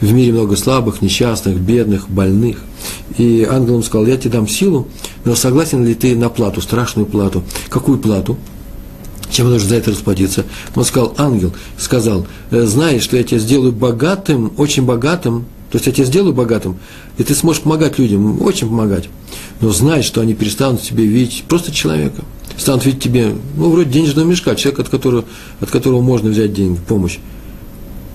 [0.00, 2.58] В мире много слабых, несчастных, бедных, больных.
[3.16, 4.88] И ангел ему сказал, я тебе дам силу,
[5.24, 7.42] но согласен ли ты на плату, страшную плату?
[7.68, 8.36] Какую плату?
[9.30, 10.44] Чем нужно за это расплатиться?
[10.74, 15.86] Он сказал, ангел сказал, «Э, знаешь, что я тебя сделаю богатым, очень богатым, то есть
[15.86, 16.78] я тебя сделаю богатым,
[17.18, 19.08] и ты сможешь помогать людям, очень помогать.
[19.60, 22.22] Но знай, что они перестанут тебе видеть просто человека–
[22.58, 25.24] станут видеть тебе, ну, вроде денежного мешка, человек, от которого,
[25.60, 27.18] от которого можно взять деньги, помощь.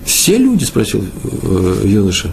[0.04, 2.30] Все люди, спросил э, юноша.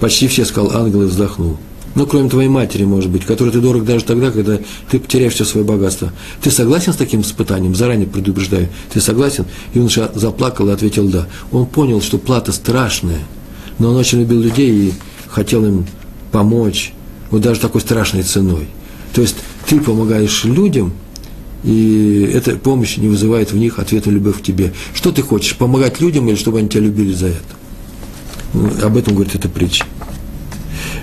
[0.00, 1.56] Почти все, сказал ангел и вздохнул.
[1.94, 4.58] Ну, кроме твоей матери, может быть, которой ты дорог даже тогда, когда
[4.90, 6.12] ты потеряешь все свое богатство.
[6.40, 7.74] Ты согласен с таким испытанием?
[7.74, 8.68] Заранее предупреждаю.
[8.92, 9.46] Ты согласен?
[9.74, 11.26] Юноша заплакал и ответил «да».
[11.50, 13.20] Он понял, что плата страшная,
[13.78, 14.92] но он очень любил людей и
[15.28, 15.86] хотел им
[16.30, 16.92] помочь,
[17.30, 18.68] вот даже такой страшной ценой.
[19.12, 20.92] То есть ты помогаешь людям–
[21.64, 24.72] и эта помощь не вызывает в них ответную любовь к тебе.
[24.94, 27.38] Что ты хочешь, помогать людям или чтобы они тебя любили за это?
[28.54, 29.84] Ну, об этом говорит эта притча.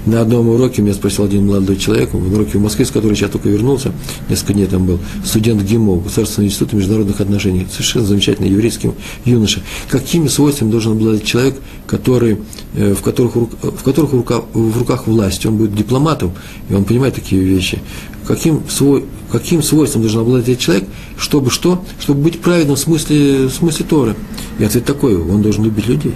[0.06, 3.28] На одном уроке меня спросил один молодой человек, в уроке в Москве, с которого я
[3.28, 3.91] только вернулся,
[4.30, 8.91] несколько дней там был, студент ГИМО, Государственного института международных отношений, совершенно замечательный еврейский
[9.26, 9.62] юноша.
[9.89, 11.56] Какими свойствами должен обладать человек,
[11.88, 12.38] который,
[12.76, 15.43] э, в которых, в которых в, руках, в руках власть?
[15.47, 16.34] Он будет дипломатом,
[16.70, 17.80] и он понимает такие вещи.
[18.28, 20.86] Каким, свой, каким свойством должен обладать этот человек,
[21.18, 21.84] чтобы что?
[21.99, 24.16] Чтобы быть праведным в смысле, в смысле Торы.
[24.60, 26.14] И ответ такой, он должен любить людей.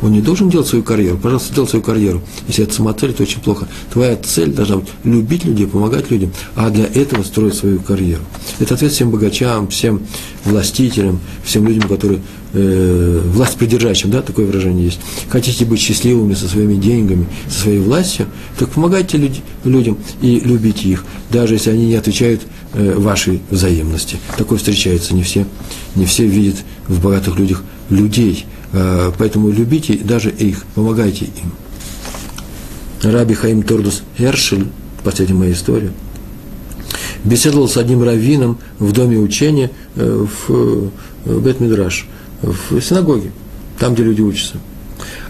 [0.00, 1.18] Он не должен делать свою карьеру.
[1.18, 2.22] Пожалуйста, делай свою карьеру.
[2.46, 3.66] Если это самоцель, то очень плохо.
[3.92, 8.22] Твоя цель должна быть любить людей, помогать людям, а для этого строить свою карьеру.
[8.60, 10.02] Это ответ всем богачам, всем
[10.44, 12.20] властителям, всем людям, которые
[12.52, 15.00] э, власть придержащим, да, такое выражение есть.
[15.28, 18.26] Хотите быть счастливыми со своими деньгами, со своей властью,
[18.58, 19.32] так помогайте люд,
[19.64, 22.42] людям и любите их, даже если они не отвечают
[22.74, 24.16] э, вашей взаимности.
[24.36, 25.44] Такое встречается, не все,
[25.96, 31.52] не все видят в богатых людях людей– поэтому любите даже их, помогайте им.
[33.02, 34.66] Раби Хаим Тордус Эршель,
[35.04, 35.92] последняя моя история,
[37.24, 40.90] беседовал с одним раввином в доме учения э, в
[41.24, 42.06] Бет-Мидраш,
[42.42, 43.32] в синагоге,
[43.78, 44.56] там, где люди учатся.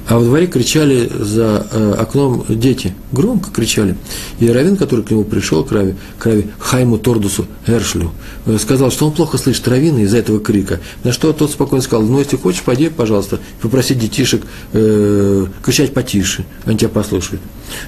[0.09, 3.95] А во дворе кричали за э, окном дети, громко кричали.
[4.41, 8.13] И Равин, который к нему пришел, к Раве, к Раве Хайму Тордусу Эршлю,
[8.47, 10.81] э, сказал, что он плохо слышит Равина из-за этого крика.
[11.05, 16.47] На что тот спокойно сказал, ну, если хочешь, пойди, пожалуйста, попроси детишек э, кричать потише,
[16.65, 17.43] они тебя послушают.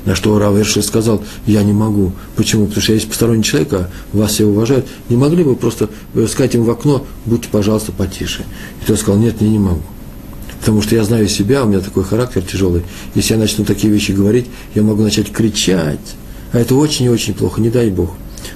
[0.05, 2.13] На что Рав Эршель сказал, я не могу.
[2.37, 2.67] Почему?
[2.67, 4.87] Потому что я есть посторонний человек, а вас все уважают.
[5.09, 8.45] Не могли бы просто э, сказать им в окно, будьте, пожалуйста, потише.
[8.83, 9.81] И тот сказал, нет, я не могу.
[10.61, 12.83] Потому что я знаю себя, у меня такой характер тяжелый.
[13.15, 15.99] Если я начну такие вещи говорить, я могу начать кричать.
[16.53, 18.11] А это очень и очень плохо, не дай Бог.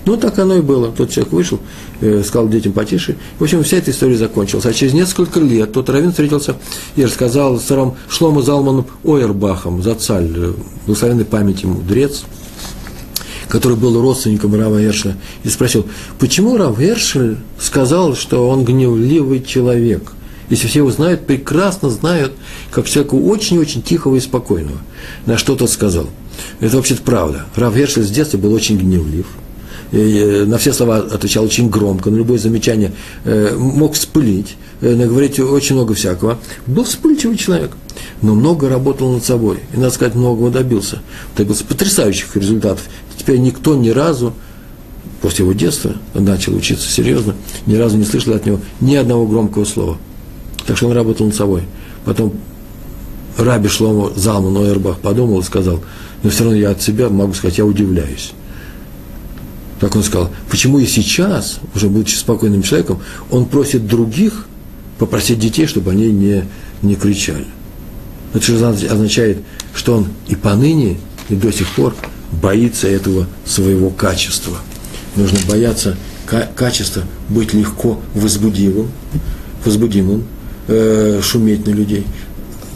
[0.05, 0.92] Ну, так оно и было.
[0.92, 1.61] Тот человек вышел,
[2.00, 3.16] э, сказал детям потише.
[3.38, 4.66] В общем, вся эта история закончилась.
[4.66, 6.57] А через несколько лет тот Равин встретился
[6.96, 10.52] и рассказал старому Шлому Залману Ойербахом, Зацаль, э,
[10.86, 12.24] благословенной памяти мудрец,
[13.48, 15.86] который был родственником Рава Эршеля, и спросил,
[16.18, 20.12] почему Рав Эршель сказал, что он гневливый человек–
[20.51, 22.32] если все его знают, прекрасно знают,
[22.70, 24.78] как человеку очень-очень тихого и спокойного.
[25.26, 26.09] На что тот сказал.
[26.61, 27.47] Это вообще-то правда.
[27.57, 29.26] Рав Гершель с детства был очень гневлив.
[29.92, 32.92] И э, на все слова отвечал очень громко, на любое замечание
[33.24, 36.38] э, мог вспылить, э, наговорить очень много всякого.
[36.66, 37.72] Был вспыльчивый человек,
[38.20, 39.61] но много работал над собой.
[39.72, 41.01] И, надо сказать, многого добился.
[41.36, 42.82] Добился потрясающих результатов.
[43.16, 44.34] Теперь никто ни разу
[45.20, 47.34] после его детства, начал учиться серьезно,
[47.66, 49.97] ни разу не слышал от него ни одного громкого слова.
[50.66, 51.62] Так что он работал над собой.
[52.04, 52.32] Потом
[53.36, 55.80] Раби Шломо Залман Ойербах подумал и сказал,
[56.22, 58.32] но все равно я от себя могу сказать, я удивляюсь.
[59.80, 63.00] Как он сказал, почему и сейчас, уже будучи спокойным человеком,
[63.30, 64.46] он просит других
[64.98, 66.44] попросить детей, чтобы они не,
[66.82, 67.46] не кричали.
[68.32, 69.38] Это же означает,
[69.74, 70.98] что он и поныне,
[71.28, 71.94] и до сих пор
[72.32, 74.56] боится этого своего качества.
[75.16, 75.96] Нужно бояться
[76.56, 78.90] качества быть легко возбудимым,
[79.64, 80.24] возбудимым,
[80.68, 82.06] э, шуметь на людей,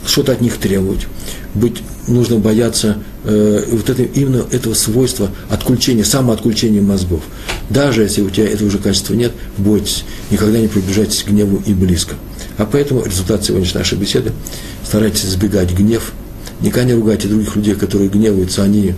[0.05, 1.07] что-то от них требовать.
[1.53, 7.21] Быть, нужно бояться э, вот это, именно этого свойства отключения, самоотключения мозгов.
[7.69, 11.73] Даже если у тебя этого уже качества нет, бойтесь, никогда не приближайтесь к гневу и
[11.73, 12.15] близко.
[12.57, 14.31] А поэтому результат сегодняшней нашей беседы–
[14.85, 16.13] старайтесь избегать гнев,
[16.61, 18.93] Никогда не ругайте других людей, которые гневаются, они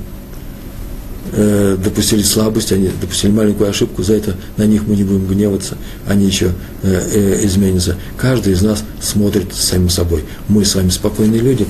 [1.32, 5.78] э, допустили слабость, они допустили маленькую ошибку, за это на них мы не будем гневаться,
[6.08, 6.54] они еще
[6.84, 7.98] э, э, изменятся.
[8.18, 10.24] Каждый из нас смотрит самим собой.
[10.48, 11.66] Мы с вами спокойные люди.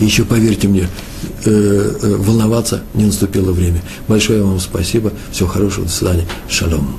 [0.00, 0.88] И еще поверьте мне,
[1.44, 1.50] э,
[2.02, 3.82] э, волноваться не наступило время.
[4.08, 6.96] Большое вам спасибо, всего хорошего, до свидания, шалом.